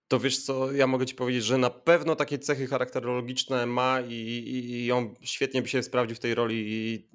[0.08, 4.14] to wiesz co, ja mogę ci powiedzieć, że na pewno takie cechy charakterologiczne ma i,
[4.14, 7.10] i, i on świetnie by się sprawdził w tej roli i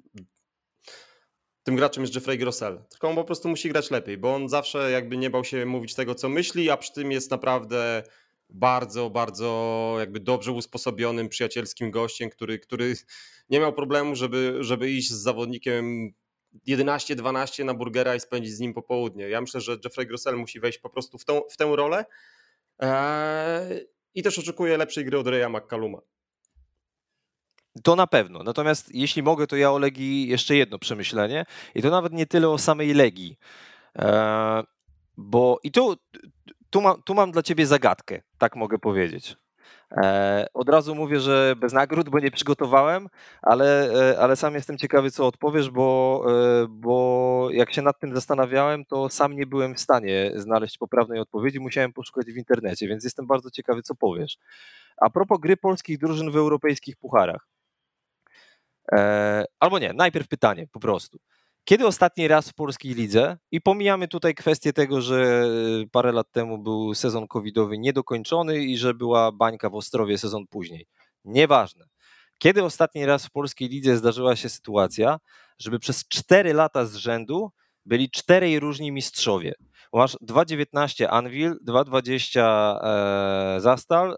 [1.63, 2.83] tym graczem jest Jeffrey Grossell.
[2.89, 5.95] Tylko on po prostu musi grać lepiej, bo on zawsze jakby nie bał się mówić
[5.95, 8.03] tego, co myśli, a przy tym jest naprawdę
[8.49, 12.95] bardzo, bardzo jakby dobrze usposobionym, przyjacielskim gościem, który, który
[13.49, 16.13] nie miał problemu, żeby, żeby iść z zawodnikiem
[16.67, 19.29] 11-12 na burgera i spędzić z nim popołudnie.
[19.29, 22.05] Ja myślę, że Jeffrey Grossell musi wejść po prostu w, tą, w tę rolę,
[24.13, 25.97] I też oczekuję lepszej gry od Reya McCalluma.
[27.83, 28.43] To na pewno.
[28.43, 31.45] Natomiast jeśli mogę, to ja o Legii jeszcze jedno przemyślenie.
[31.75, 33.37] I to nawet nie tyle o samej Legii.
[33.95, 34.63] Eee,
[35.17, 35.95] bo i tu,
[36.69, 39.35] tu, mam, tu mam dla ciebie zagadkę, tak mogę powiedzieć.
[39.97, 43.07] E, od razu mówię, że bez nagród, bo nie przygotowałem,
[43.41, 48.15] ale, e, ale sam jestem ciekawy, co odpowiesz, bo, e, bo jak się nad tym
[48.15, 53.03] zastanawiałem, to sam nie byłem w stanie znaleźć poprawnej odpowiedzi, musiałem poszukać w internecie, więc
[53.03, 54.37] jestem bardzo ciekawy, co powiesz.
[54.97, 57.47] A propos gry polskich drużyn w europejskich pucharach.
[59.59, 61.19] Albo nie, najpierw pytanie po prostu.
[61.65, 65.45] Kiedy ostatni raz w polskiej lidze, i pomijamy tutaj kwestię tego, że
[65.91, 70.87] parę lat temu był sezon covidowy niedokończony i że była bańka w Ostrowie sezon później.
[71.25, 71.85] Nieważne.
[72.37, 75.19] Kiedy ostatni raz w polskiej lidze zdarzyła się sytuacja,
[75.59, 77.51] żeby przez 4 lata z rzędu
[77.85, 79.53] byli czterej różni mistrzowie?
[79.93, 82.39] Masz 2,19 Anvil, 2,20
[82.83, 84.15] e, Zastal, e,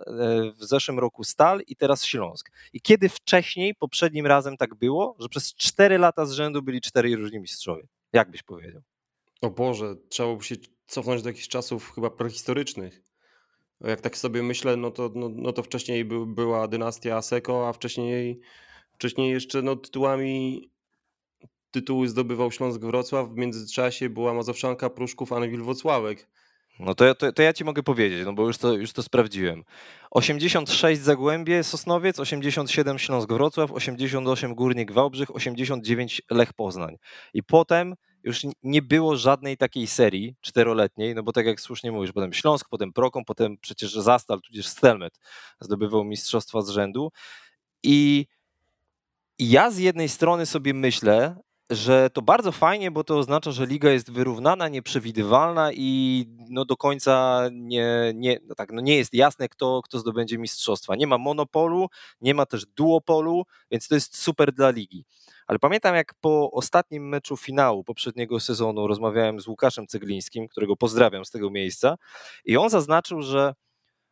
[0.51, 2.51] w zeszłym roku Stal i teraz Śląsk.
[2.73, 7.15] I kiedy wcześniej, poprzednim razem tak było, że przez 4 lata z rzędu byli czterej
[7.15, 7.83] różni mistrzowie?
[8.13, 8.81] Jak byś powiedział?
[9.41, 10.55] O Boże, trzeba by się
[10.87, 13.01] cofnąć do jakichś czasów chyba prehistorycznych.
[13.81, 17.73] Jak tak sobie myślę, no to, no, no to wcześniej by, była dynastia Aseko, a
[17.73, 18.39] wcześniej,
[18.93, 20.61] wcześniej jeszcze no, tytułami
[21.73, 26.27] tytuły zdobywał Śląsk Wrocław, w międzyczasie była Mazowszanka, Pruszków, Anwil Wocławek.
[26.79, 29.63] No to, to, to ja ci mogę powiedzieć, no bo już to, już to sprawdziłem.
[30.11, 36.97] 86 Zagłębie Sosnowiec, 87 Śląsk Wrocław, 88 Górnik Wałbrzych, 89 Lech Poznań.
[37.33, 42.11] I potem już nie było żadnej takiej serii czteroletniej, no bo tak jak słusznie mówisz,
[42.11, 45.19] potem Śląsk, potem Prokom, potem przecież Zastal, tudzież Stelmet
[45.59, 47.11] zdobywał mistrzostwa z rzędu.
[47.83, 48.25] I
[49.39, 51.35] ja z jednej strony sobie myślę,
[51.75, 56.77] że to bardzo fajnie, bo to oznacza, że liga jest wyrównana, nieprzewidywalna i no do
[56.77, 60.95] końca nie, nie, no tak, no nie jest jasne, kto, kto zdobędzie mistrzostwa.
[60.95, 61.89] Nie ma monopolu,
[62.21, 65.05] nie ma też duopolu, więc to jest super dla ligi.
[65.47, 71.25] Ale pamiętam, jak po ostatnim meczu finału poprzedniego sezonu rozmawiałem z Łukaszem Ceglińskim, którego pozdrawiam
[71.25, 71.95] z tego miejsca,
[72.45, 73.53] i on zaznaczył, że,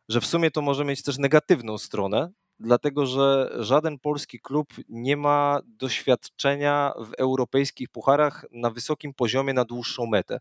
[0.08, 2.30] że w sumie to może mieć też negatywną stronę,
[2.62, 9.64] dlatego że żaden polski klub nie ma doświadczenia w europejskich pucharach na wysokim poziomie na
[9.64, 10.38] dłuższą metę.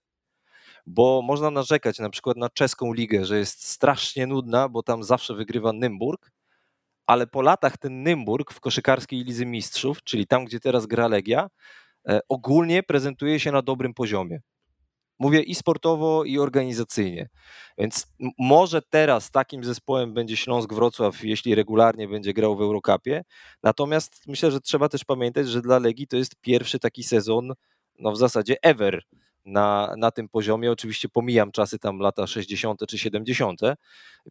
[0.86, 5.34] Bo można narzekać na przykład na czeską ligę, że jest strasznie nudna, bo tam zawsze
[5.34, 6.32] wygrywa Nymburk,
[7.08, 11.50] ale po latach ten Nymburk w koszykarskiej Lizy Mistrzów, czyli tam, gdzie teraz gra Legia,
[12.08, 14.40] e, ogólnie prezentuje się na dobrym poziomie.
[15.22, 17.30] Mówię i sportowo, i organizacyjnie.
[17.78, 18.08] Więc
[18.40, 23.24] może teraz takim zespołem będzie Śląsk Wrocław, jeśli regularnie będzie grał w Eurocupie.
[23.64, 27.54] Natomiast myślę, że trzeba też pamiętać, że dla Legii to jest pierwszy taki sezon,
[28.00, 29.04] no w zasadzie ever
[29.46, 30.72] na, na tym poziomie.
[30.72, 32.80] Oczywiście pomijam czasy tam lata 60.
[32.88, 33.62] czy 70.,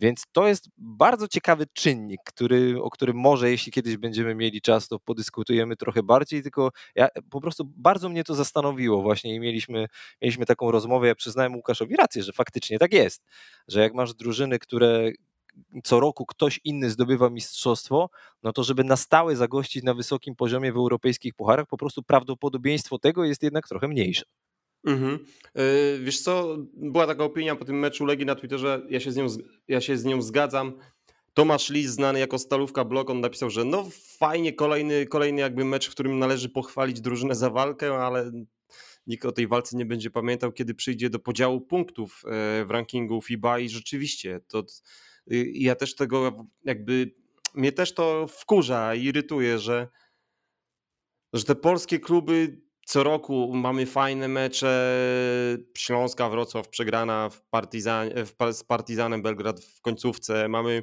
[0.01, 4.89] więc to jest bardzo ciekawy czynnik, który, o którym może, jeśli kiedyś będziemy mieli czas,
[4.89, 6.43] to podyskutujemy trochę bardziej.
[6.43, 9.87] Tylko ja, po prostu bardzo mnie to zastanowiło właśnie i mieliśmy,
[10.23, 11.07] mieliśmy taką rozmowę.
[11.07, 13.25] Ja przyznałem Łukaszowi rację, że faktycznie tak jest,
[13.69, 15.13] że jak masz drużyny, które
[15.85, 18.11] co roku ktoś inny zdobywa mistrzostwo,
[18.43, 22.99] no to żeby na stałe zagościć na wysokim poziomie w europejskich pucharach, po prostu prawdopodobieństwo
[22.99, 24.25] tego jest jednak trochę mniejsze.
[24.85, 25.19] Mhm.
[25.55, 25.63] Yy,
[26.03, 29.27] wiesz co, była taka opinia po tym meczu Legii na Twitterze, ja się z nią,
[29.69, 30.73] ja się z nią zgadzam.
[31.35, 33.87] Tomasz Lis, znany jako Stalówka Blok, on napisał, że no
[34.19, 38.33] fajnie, kolejny, kolejny jakby mecz, w którym należy pochwalić drużynę za walkę, ale
[39.07, 43.23] nikt o tej walce nie będzie pamiętał, kiedy przyjdzie do podziału punktów e, w rankingu
[43.23, 44.65] FIBA i rzeczywiście, to
[45.33, 47.15] y, ja też tego jakby,
[47.55, 49.89] mnie też to wkurza, irytuje, że,
[51.33, 52.61] że te polskie kluby
[52.91, 54.99] co roku mamy fajne mecze.
[55.77, 60.49] Śląska, Wrocław przegrana w Partizan, w, z Partizanem Belgrad w końcówce.
[60.49, 60.83] Mamy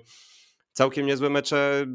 [0.74, 1.86] całkiem niezłe mecze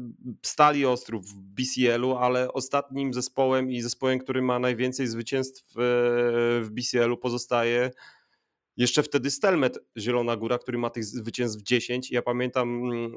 [0.41, 5.73] Stali Ostrów w BCL-u, ale ostatnim zespołem i zespołem, który ma najwięcej zwycięstw e,
[6.61, 7.91] w BCL-u pozostaje
[8.77, 12.11] jeszcze wtedy Stelmet Zielona Góra, który ma tych zwycięstw 10.
[12.11, 13.15] Ja pamiętam mm,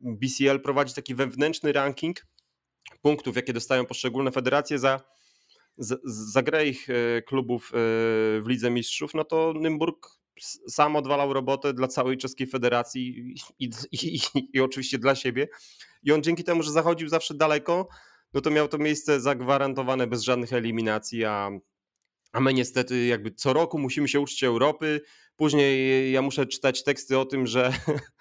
[0.00, 2.26] BCL prowadzi taki wewnętrzny ranking
[3.02, 5.00] punktów, jakie dostają poszczególne federacje za
[5.78, 7.76] za grę ich e, klubów e,
[8.40, 10.08] w Lidze Mistrzów, no to Nymburk
[10.68, 14.20] sam odwalał robotę dla całej czeskiej federacji i, i, i,
[14.52, 15.48] i, oczywiście dla siebie.
[16.02, 17.88] I on dzięki temu, że zachodził zawsze daleko,
[18.34, 21.50] no to miał to miejsce zagwarantowane bez żadnych eliminacji, a,
[22.32, 25.00] a my niestety jakby co roku musimy się uczyć Europy.
[25.36, 27.72] Później ja muszę czytać teksty o tym, że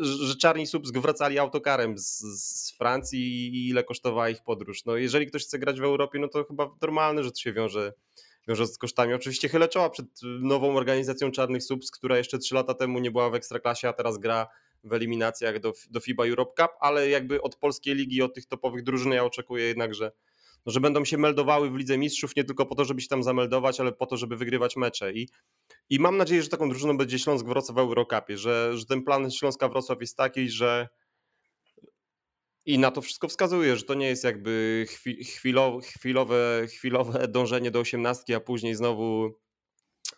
[0.00, 4.84] że czarni Słupsk wracali autokarem z, z, Francji i ile kosztowała ich podróż.
[4.84, 7.92] No jeżeli ktoś chce grać w Europie, no to chyba normalne, że to się wiąże,
[8.48, 9.14] wiąże z kosztami.
[9.14, 10.06] Oczywiście chylę czoła przed
[10.40, 14.18] nową organizacją Czarnych Słupsk, która jeszcze 3 lata temu nie była w Ekstraklasie, a teraz
[14.18, 14.46] gra
[14.84, 18.82] w eliminacjach do, do FIBA Europe Cup, ale jakby od polskiej ligi, od tych topowych
[18.82, 20.12] drużyn ja oczekuję jednak, że
[20.66, 23.80] że będą się meldowały w Lidze Mistrzów nie tylko po to, żeby się tam zameldować,
[23.80, 25.12] ale po to, żeby wygrywać mecze.
[25.12, 25.28] I,
[25.90, 29.30] i mam nadzieję, że taką drużyną będzie Śląsk Wrocław w Eurocupie, że, że ten plan
[29.30, 30.88] Śląska Wrocław jest taki, że
[32.66, 34.86] i na to wszystko wskazuje, że to nie jest jakby
[35.24, 39.30] chwilowe, chwilowe, chwilowe dążenie do osiemnastki, a później znowu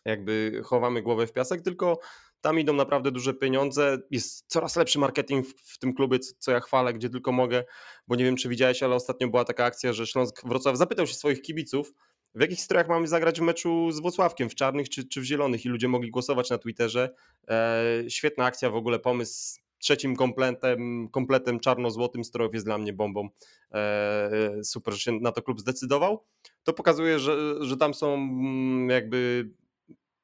[0.04, 1.98] jakby chowamy głowę w piasek, tylko
[2.40, 3.98] tam idą naprawdę duże pieniądze.
[4.10, 7.64] Jest coraz lepszy marketing w, tym klubie, co ja chwalę, gdzie tylko mogę,
[8.08, 11.14] bo nie wiem, czy widziałeś, ale ostatnio była taka akcja, że Śląsk Wrocław zapytał się
[11.14, 11.92] swoich kibiców,
[12.36, 15.64] w jakich strojach mamy zagrać w meczu z Włocławkiem, w czarnych czy, czy w zielonych
[15.64, 17.14] i ludzie mogli głosować na Twitterze.
[17.48, 23.28] E, świetna akcja, w ogóle pomysł trzecim kompletem, kompletem czarno-złotym strojów jest dla mnie bombą.
[23.72, 26.24] E, super, że się na to klub zdecydował.
[26.64, 29.50] To pokazuje, że, że tam są mm, jakby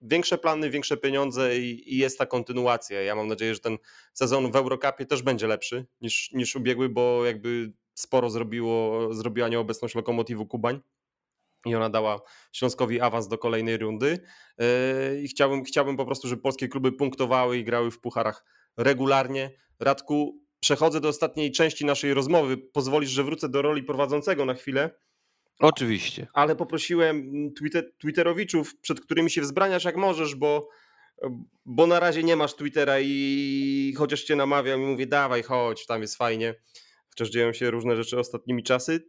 [0.02, 3.02] większe plany, większe pieniądze i, i, jest ta kontynuacja.
[3.02, 3.78] Ja mam nadzieję, że ten
[4.12, 9.94] sezon w Eurocupie też będzie lepszy niż, niż ubiegły, bo jakby sporo zrobiło, zrobiła nieobecność
[9.94, 10.80] Lokomotivu Kubań
[11.66, 12.20] i ona dała
[12.52, 14.18] Śląskowi awans do kolejnej rundy
[14.58, 14.66] yy,
[15.22, 18.44] i chciałbym, chciałbym po prostu, żeby polskie kluby punktowały i grały w pucharach
[18.76, 19.50] regularnie.
[19.80, 22.56] Radku, przechodzę do ostatniej części naszej rozmowy.
[22.58, 24.90] Pozwolisz, że wrócę do roli prowadzącego na chwilę.
[25.58, 26.26] Oczywiście.
[26.34, 27.24] Ale poprosiłem
[27.58, 30.68] Twitter, Twitterowiczów, przed którymi się wzbraniasz jak możesz, bo
[31.66, 36.02] bo na razie nie masz Twittera i chociaż cię namawiam i mówię dawaj, chodź, tam
[36.02, 36.54] jest fajnie,
[37.08, 39.08] chociaż dzieją się różne rzeczy ostatnimi czasy,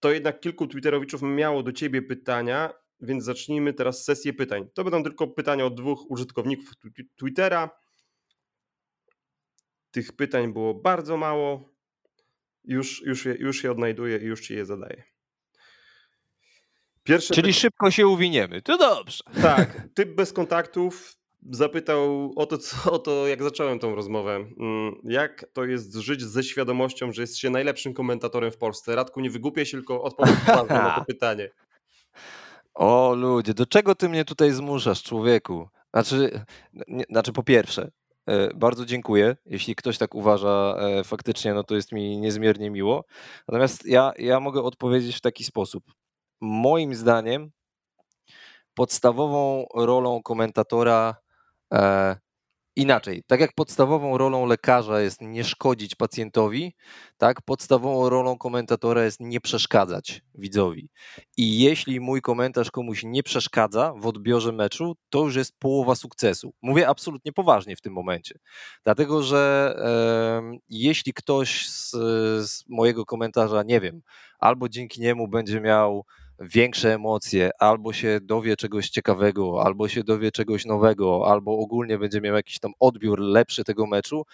[0.00, 4.68] to jednak kilku Twitterowiczów miało do ciebie pytania, więc zacznijmy teraz sesję pytań.
[4.74, 6.70] To będą tylko pytania od dwóch użytkowników
[7.16, 7.70] Twittera.
[9.90, 11.74] Tych pytań było bardzo mało.
[12.64, 15.02] Już, już, je, już je odnajduję i już ci je zadaję.
[17.02, 18.62] Pierwsze Czyli szybko się uwiniemy.
[18.62, 19.24] To dobrze.
[19.42, 19.88] Tak.
[19.94, 21.17] Typ bez kontaktów
[21.50, 24.36] zapytał o to, co, o to, jak zacząłem tą rozmowę.
[24.36, 28.94] Mm, jak to jest żyć ze świadomością, że jest się najlepszym komentatorem w Polsce?
[28.94, 31.50] Radku, nie wygłupię się, tylko odpowiedz na to pytanie.
[32.74, 35.68] O ludzie, do czego ty mnie tutaj zmuszasz, człowieku?
[35.92, 36.44] Znaczy,
[36.88, 37.90] nie, znaczy po pierwsze,
[38.26, 39.36] e, bardzo dziękuję.
[39.46, 43.04] Jeśli ktoś tak uważa e, faktycznie, no to jest mi niezmiernie miło.
[43.48, 45.84] Natomiast ja, ja mogę odpowiedzieć w taki sposób.
[46.40, 47.50] Moim zdaniem
[48.74, 51.16] podstawową rolą komentatora
[51.72, 52.16] e,
[52.78, 56.74] Inaczej, tak jak podstawową rolą lekarza jest nie szkodzić pacjentowi,
[57.16, 60.90] tak podstawową rolą komentatora jest nie przeszkadzać widzowi.
[61.36, 66.52] I jeśli mój komentarz komuś nie przeszkadza w odbiorze meczu, to już jest połowa sukcesu.
[66.62, 68.38] Mówię absolutnie poważnie w tym momencie.
[68.84, 71.90] Dlatego, że e, jeśli ktoś z,
[72.50, 74.02] z mojego komentarza, nie wiem,
[74.38, 76.04] albo dzięki niemu będzie miał
[76.40, 82.20] większe emocje, albo się dowie czegoś ciekawego, albo się dowie czegoś nowego, albo ogólnie będzie
[82.20, 84.24] miał jakiś tam odbiór lepszy tego meczu,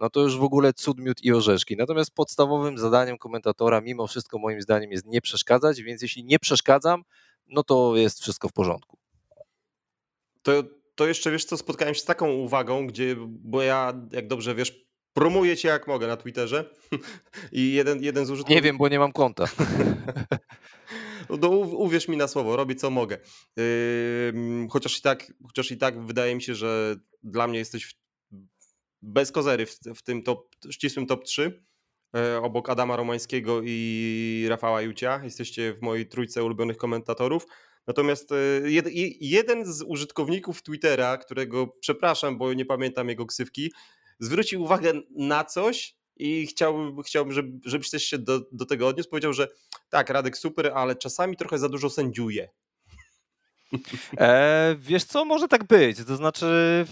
[0.00, 1.76] no to już w ogóle cud, miód i orzeszki.
[1.76, 7.02] Natomiast podstawowym zadaniem komentatora mimo wszystko moim zdaniem jest nie przeszkadzać, więc jeśli nie przeszkadzam,
[7.46, 8.98] no to jest wszystko w porządku.
[10.42, 10.52] To,
[10.94, 14.86] to jeszcze wiesz co, spotkałem się z taką uwagą, gdzie, bo ja jak dobrze wiesz,
[15.12, 16.70] promuję cię jak mogę na Twitterze
[17.52, 18.56] i jeden, jeden z użytkowników...
[18.56, 19.44] Nie wiem, bo nie mam konta.
[21.40, 23.18] No, uwierz mi na słowo, robię co mogę.
[23.56, 23.64] Yy,
[24.70, 27.94] chociaż, i tak, chociaż i tak wydaje mi się, że dla mnie jesteś w,
[29.02, 31.64] bez kozery w, w tym top, ścisłym top 3
[32.14, 35.20] yy, obok Adama Romańskiego i Rafała Jucia.
[35.24, 37.46] Jesteście w mojej trójce ulubionych komentatorów.
[37.86, 38.30] Natomiast
[38.62, 38.86] yy, jed,
[39.20, 43.72] jeden z użytkowników Twittera, którego przepraszam, bo nie pamiętam jego ksywki,
[44.18, 49.10] zwrócił uwagę na coś, i chciałbym, chciałbym żeby, żebyś też się do, do tego odniósł.
[49.10, 49.48] Powiedział, że
[49.90, 52.48] tak, Radek super, ale czasami trochę za dużo sędziuje.
[54.18, 56.04] E, wiesz co, może tak być.
[56.04, 56.86] To znaczy,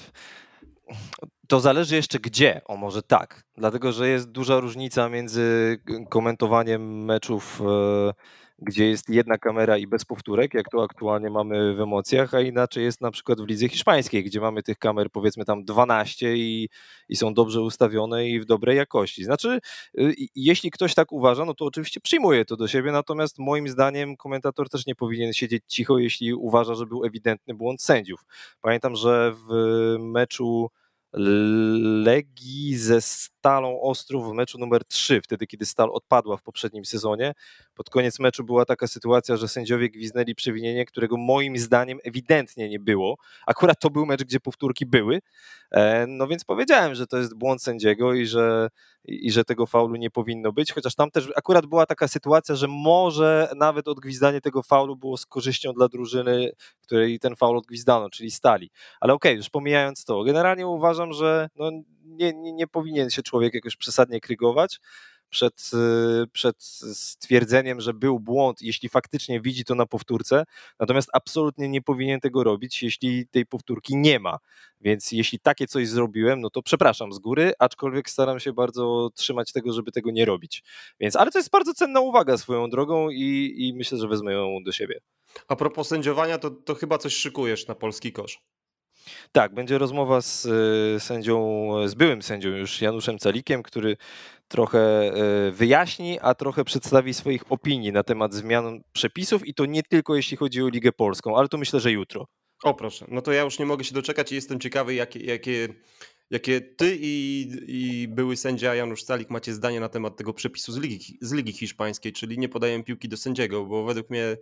[1.48, 2.60] to zależy jeszcze gdzie.
[2.64, 3.44] O, może tak.
[3.56, 5.76] Dlatego, że jest duża różnica między
[6.10, 8.12] komentowaniem meczów e,
[8.58, 12.84] gdzie jest jedna kamera i bez powtórek, jak to aktualnie mamy w emocjach, a inaczej
[12.84, 16.68] jest na przykład w lidze hiszpańskiej, gdzie mamy tych kamer powiedzmy tam 12 i,
[17.08, 19.24] i są dobrze ustawione i w dobrej jakości.
[19.24, 19.58] Znaczy,
[19.98, 24.16] y, jeśli ktoś tak uważa, no to oczywiście przyjmuje to do siebie, natomiast moim zdaniem
[24.16, 28.24] komentator też nie powinien siedzieć cicho, jeśli uważa, że był ewidentny błąd sędziów.
[28.60, 29.48] Pamiętam, że w
[29.98, 30.70] meczu
[31.12, 33.00] Legii ze
[33.48, 37.34] Stalą Ostrów w meczu numer 3, wtedy kiedy Stal odpadła w poprzednim sezonie.
[37.74, 42.80] Pod koniec meczu była taka sytuacja, że sędziowie gwiznęli przewinienie, którego moim zdaniem ewidentnie nie
[42.80, 43.16] było.
[43.46, 45.20] Akurat to był mecz, gdzie powtórki były.
[45.70, 48.68] E, no więc powiedziałem, że to jest błąd sędziego i że,
[49.04, 52.66] i że tego faulu nie powinno być, chociaż tam też akurat była taka sytuacja, że
[52.68, 58.30] może nawet odgwizdanie tego faulu było z korzyścią dla drużyny, której ten faul odgwizdano, czyli
[58.30, 58.70] Stali.
[59.00, 61.70] Ale okej, okay, już pomijając to, generalnie uważam, że no
[62.08, 64.80] nie, nie, nie powinien się człowiek jakoś przesadnie krygować
[65.30, 66.62] przed, y, przed
[66.92, 70.44] stwierdzeniem, że był błąd, jeśli faktycznie widzi to na powtórce,
[70.78, 74.38] natomiast absolutnie nie powinien tego robić, jeśli tej powtórki nie ma.
[74.80, 79.52] Więc jeśli takie coś zrobiłem, no to przepraszam z góry, aczkolwiek staram się bardzo trzymać
[79.52, 80.62] tego, żeby tego nie robić.
[81.00, 84.62] Więc, ale to jest bardzo cenna uwaga swoją drogą i, i myślę, że wezmę ją
[84.64, 85.00] do siebie.
[85.48, 88.40] A propos sędziowania, to, to chyba coś szykujesz na polski kosz.
[89.32, 90.46] Tak, będzie rozmowa z
[90.96, 93.96] y, sędzią, z byłym sędzią już Januszem Calikiem, który
[94.48, 95.12] trochę
[95.48, 100.16] y, wyjaśni, a trochę przedstawi swoich opinii na temat zmian przepisów i to nie tylko
[100.16, 102.26] jeśli chodzi o Ligę Polską, ale to myślę, że jutro.
[102.62, 105.68] O proszę, no to ja już nie mogę się doczekać i jestem ciekawy, jakie, jakie,
[106.30, 110.76] jakie ty i, i były sędzia Janusz Calik macie zdanie na temat tego przepisu z
[110.76, 114.36] Ligi, z Ligi Hiszpańskiej, czyli nie podaję piłki do sędziego, bo według mnie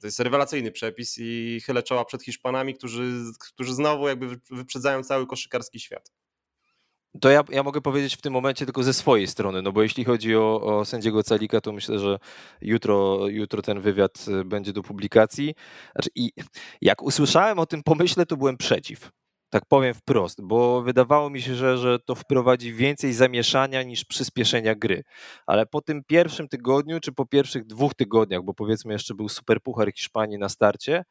[0.00, 3.12] to jest rewelacyjny przepis i chylę czoła przed Hiszpanami, którzy,
[3.52, 6.12] którzy znowu jakby wyprzedzają cały koszykarski świat.
[7.20, 10.04] To ja, ja mogę powiedzieć w tym momencie tylko ze swojej strony, no bo jeśli
[10.04, 12.18] chodzi o, o sędziego Calika, to myślę, że
[12.60, 15.54] jutro, jutro ten wywiad y, będzie do publikacji.
[15.92, 16.32] Znaczy, I
[16.80, 19.10] jak usłyszałem o tym pomyśle, to byłem przeciw.
[19.52, 24.74] Tak powiem wprost, bo wydawało mi się, że, że to wprowadzi więcej zamieszania niż przyspieszenia
[24.74, 25.02] gry.
[25.46, 29.92] Ale po tym pierwszym tygodniu, czy po pierwszych dwóch tygodniach, bo powiedzmy jeszcze był Superpuchar
[29.92, 31.04] Hiszpanii na starcie,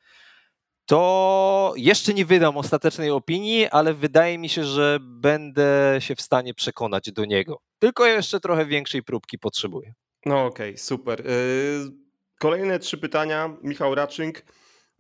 [0.86, 6.54] to jeszcze nie wydam ostatecznej opinii, ale wydaje mi się, że będę się w stanie
[6.54, 7.62] przekonać do niego.
[7.80, 9.94] Tylko jeszcze trochę większej próbki potrzebuję.
[10.26, 11.28] No okej, okay, super.
[11.28, 11.92] Y,
[12.40, 13.58] kolejne trzy pytania.
[13.64, 14.44] Michał Raczynk.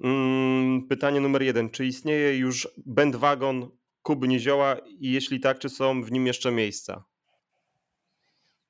[0.03, 1.69] Mm, pytanie numer jeden.
[1.69, 3.69] Czy istnieje już bandwagon
[4.01, 7.03] Kuby Nizioła i jeśli tak, czy są w nim jeszcze miejsca?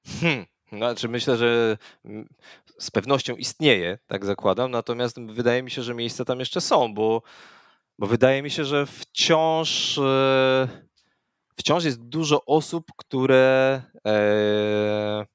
[0.07, 0.45] Hmm.
[0.71, 2.29] Znaczy myślę, że mm,
[2.79, 7.21] z pewnością istnieje, tak zakładam, natomiast wydaje mi się, że miejsca tam jeszcze są, bo,
[7.99, 10.67] bo wydaje mi się, że wciąż, e,
[11.55, 15.25] wciąż jest dużo osób, które e,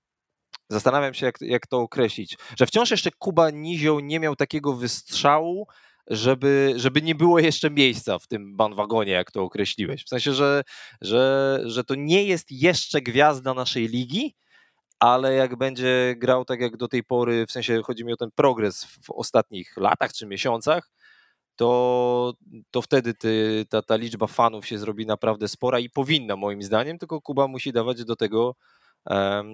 [0.68, 5.66] zastanawiam się, jak, jak to określić, że wciąż jeszcze Kuba Nizioł nie miał takiego wystrzału,
[6.06, 10.04] żeby, żeby nie było jeszcze miejsca w tym bandwagonie, jak to określiłeś.
[10.04, 10.62] W sensie, że,
[11.00, 14.34] że, że to nie jest jeszcze gwiazda naszej ligi,
[15.00, 18.30] ale jak będzie grał tak jak do tej pory, w sensie chodzi mi o ten
[18.34, 20.90] progres w ostatnich latach czy miesiącach,
[21.56, 22.34] to,
[22.70, 26.98] to wtedy ty, ta, ta liczba fanów się zrobi naprawdę spora i powinna moim zdaniem,
[26.98, 28.54] tylko Kuba musi dawać do tego,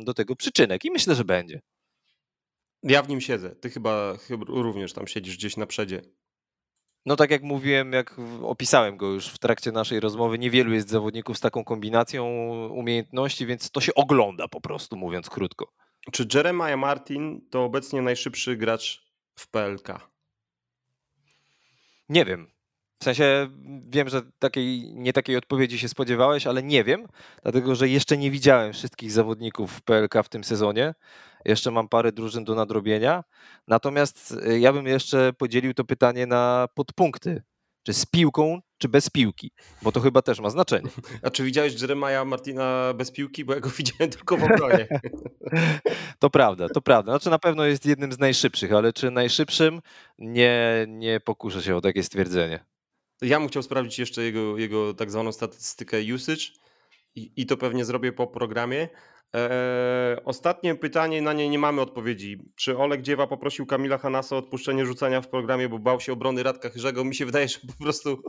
[0.05, 1.61] do tego przyczynek i myślę, że będzie.
[2.83, 3.51] Ja w nim siedzę.
[3.51, 6.03] Ty chyba, chyba również tam siedzisz gdzieś na przedzie.
[7.07, 11.39] No tak jak mówiłem, jak opisałem go już w trakcie naszej rozmowy, niewielu jest zawodników
[11.39, 12.25] z taką kombinacją
[12.69, 15.73] umiejętności, więc to się ogląda po prostu, mówiąc krótko.
[16.13, 19.89] Czy Jeremiah Martin to obecnie najszybszy gracz w PLK?
[22.09, 22.51] Nie wiem.
[23.03, 23.49] W sensie
[23.89, 27.07] wiem, że takiej, nie takiej odpowiedzi się spodziewałeś, ale nie wiem,
[27.43, 30.95] dlatego że jeszcze nie widziałem wszystkich zawodników PLK w tym sezonie.
[31.45, 33.25] Jeszcze mam parę drużyn do nadrobienia.
[33.69, 37.43] Natomiast y, ja bym jeszcze podzielił to pytanie na podpunkty.
[37.83, 39.51] Czy z piłką, czy bez piłki?
[39.83, 40.89] Bo to chyba też ma znaczenie.
[41.23, 43.45] A czy widziałeś Jeremiah Martina bez piłki?
[43.45, 44.87] Bo ja go widziałem tylko w obronie.
[46.19, 47.13] to prawda, to prawda.
[47.13, 49.81] Znaczy na pewno jest jednym z najszybszych, ale czy najszybszym?
[50.19, 52.72] Nie, nie pokuszę się o takie stwierdzenie.
[53.23, 56.43] Ja bym chciał sprawdzić jeszcze jego, jego tak zwaną statystykę usage
[57.15, 58.89] i, i to pewnie zrobię po programie.
[59.33, 62.39] Eee, ostatnie pytanie, na nie nie mamy odpowiedzi.
[62.57, 66.43] Czy Oleg Dziewa poprosił Kamila Hanasa o odpuszczenie rzucania w programie, bo bał się obrony
[66.43, 67.05] Radka Chyrzego?
[67.05, 68.23] Mi się wydaje, że po prostu.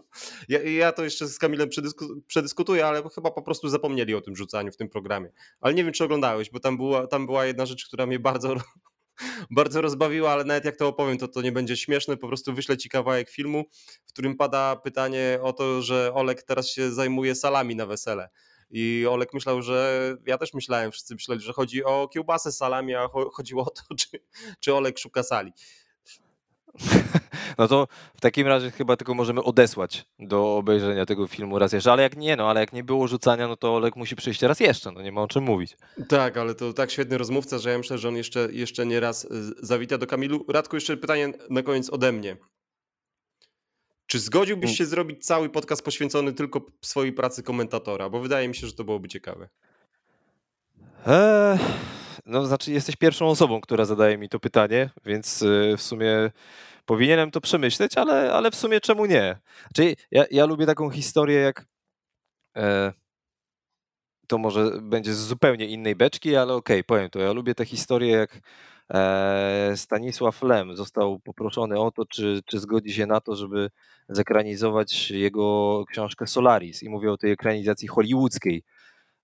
[0.49, 4.35] Ja, ja to jeszcze z Kamilem przedysku, przedyskutuję, ale chyba po prostu zapomnieli o tym
[4.35, 5.29] rzucaniu w tym programie.
[5.61, 8.55] Ale nie wiem, czy oglądałeś, bo tam była, tam była jedna rzecz, która mnie bardzo,
[9.51, 12.17] bardzo rozbawiła, ale nawet jak to opowiem, to to nie będzie śmieszne.
[12.17, 13.63] Po prostu wyślę ci kawałek filmu,
[14.05, 18.29] w którym pada pytanie o to, że Olek teraz się zajmuje salami na wesele.
[18.71, 23.07] I Olek myślał, że ja też myślałem, wszyscy myśleli, że chodzi o kiełbasę salami, a
[23.33, 24.07] chodziło o to, czy,
[24.59, 25.53] czy Olek szuka sali.
[27.57, 31.91] No to w takim razie chyba tylko możemy odesłać do obejrzenia tego filmu raz jeszcze,
[31.91, 34.59] ale jak nie, no ale jak nie było rzucania, no to Olek musi przyjść raz
[34.59, 35.77] jeszcze, no nie ma o czym mówić.
[36.09, 39.25] Tak, ale to tak świetny rozmówca, że ja myślę, że on jeszcze, jeszcze nie raz
[39.25, 39.29] y,
[39.61, 40.45] zawita do Kamilu.
[40.49, 42.37] Radku, jeszcze pytanie na koniec ode mnie.
[44.07, 44.75] Czy zgodziłbyś mm.
[44.75, 48.09] się zrobić cały podcast poświęcony tylko swojej pracy komentatora?
[48.09, 49.49] Bo wydaje mi się, że to byłoby ciekawe.
[51.07, 51.59] Eee,
[52.25, 56.31] no, znaczy, jesteś pierwszą osobą, która zadaje mi to pytanie, więc y, w sumie
[56.85, 59.37] powinienem to przemyśleć, ale, ale w sumie czemu nie?
[59.75, 61.65] Czyli ja, ja lubię taką historię, jak.
[62.57, 62.93] E,
[64.27, 67.19] to może będzie z zupełnie innej beczki, ale okej, okay, powiem to.
[67.19, 68.39] Ja lubię tę historię, jak
[68.93, 73.69] e, Stanisław Lem został poproszony o to, czy, czy zgodzi się na to, żeby
[74.09, 76.83] zekranizować jego książkę Solaris.
[76.83, 78.63] I mówię o tej ekranizacji hollywoodzkiej,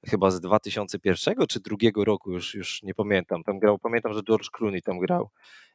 [0.08, 3.44] chyba z 2001 czy drugiego roku, już, już nie pamiętam.
[3.44, 5.30] Tam grał, pamiętam, że George Clooney tam grał.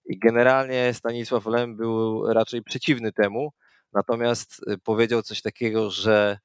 [0.07, 3.53] I generalnie Stanisław Lem był raczej przeciwny temu,
[3.93, 6.39] natomiast y, powiedział coś takiego, że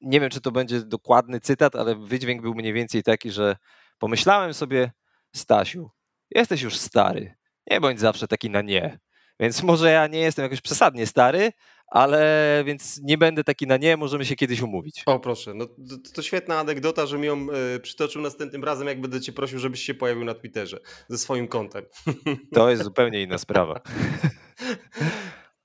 [0.00, 3.56] nie wiem, czy to będzie dokładny cytat, ale wydźwięk był mniej więcej taki, że
[3.98, 4.90] pomyślałem sobie,
[5.36, 5.90] Stasiu,
[6.30, 7.34] jesteś już stary,
[7.70, 8.98] nie bądź zawsze taki na nie.
[9.40, 11.52] Więc może ja nie jestem jakoś przesadnie stary,
[11.90, 15.02] ale więc nie będę taki na nie, możemy się kiedyś umówić.
[15.06, 15.74] O proszę, no to,
[16.14, 19.82] to świetna anegdota, że mi ją y, przytoczył następnym razem, jak będę cię prosił, żebyś
[19.82, 21.84] się pojawił na Twitterze ze swoim kontem.
[22.54, 23.80] To jest zupełnie inna sprawa.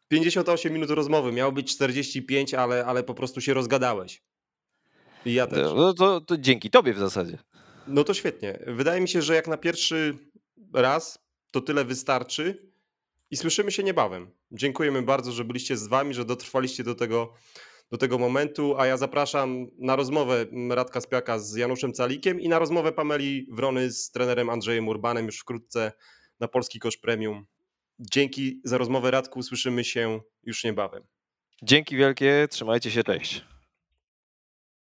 [0.08, 4.24] 58 minut rozmowy, miało być 45, ale, ale po prostu się rozgadałeś.
[5.26, 5.68] I ja też.
[5.76, 7.38] No to, to dzięki tobie w zasadzie.
[7.88, 8.60] No to świetnie.
[8.68, 10.18] Wydaje mi się, że jak na pierwszy
[10.74, 11.20] raz
[11.52, 12.73] to tyle wystarczy
[13.34, 14.32] i słyszymy się niebawem.
[14.52, 17.34] Dziękujemy bardzo, że byliście z wami, że dotrwaliście do tego,
[17.92, 22.60] do tego momentu, a ja zapraszam na rozmowę Radka Spiaka z Januszem Calikiem i na
[22.60, 25.92] rozmowę Pameli Wrony z trenerem Andrzejem Urbanem już wkrótce
[26.40, 27.46] na Polski Kosz Premium.
[28.00, 31.04] Dzięki za rozmowę Radku, słyszymy się już niebawem.
[31.64, 33.53] Dzięki wielkie, trzymajcie się, cześć.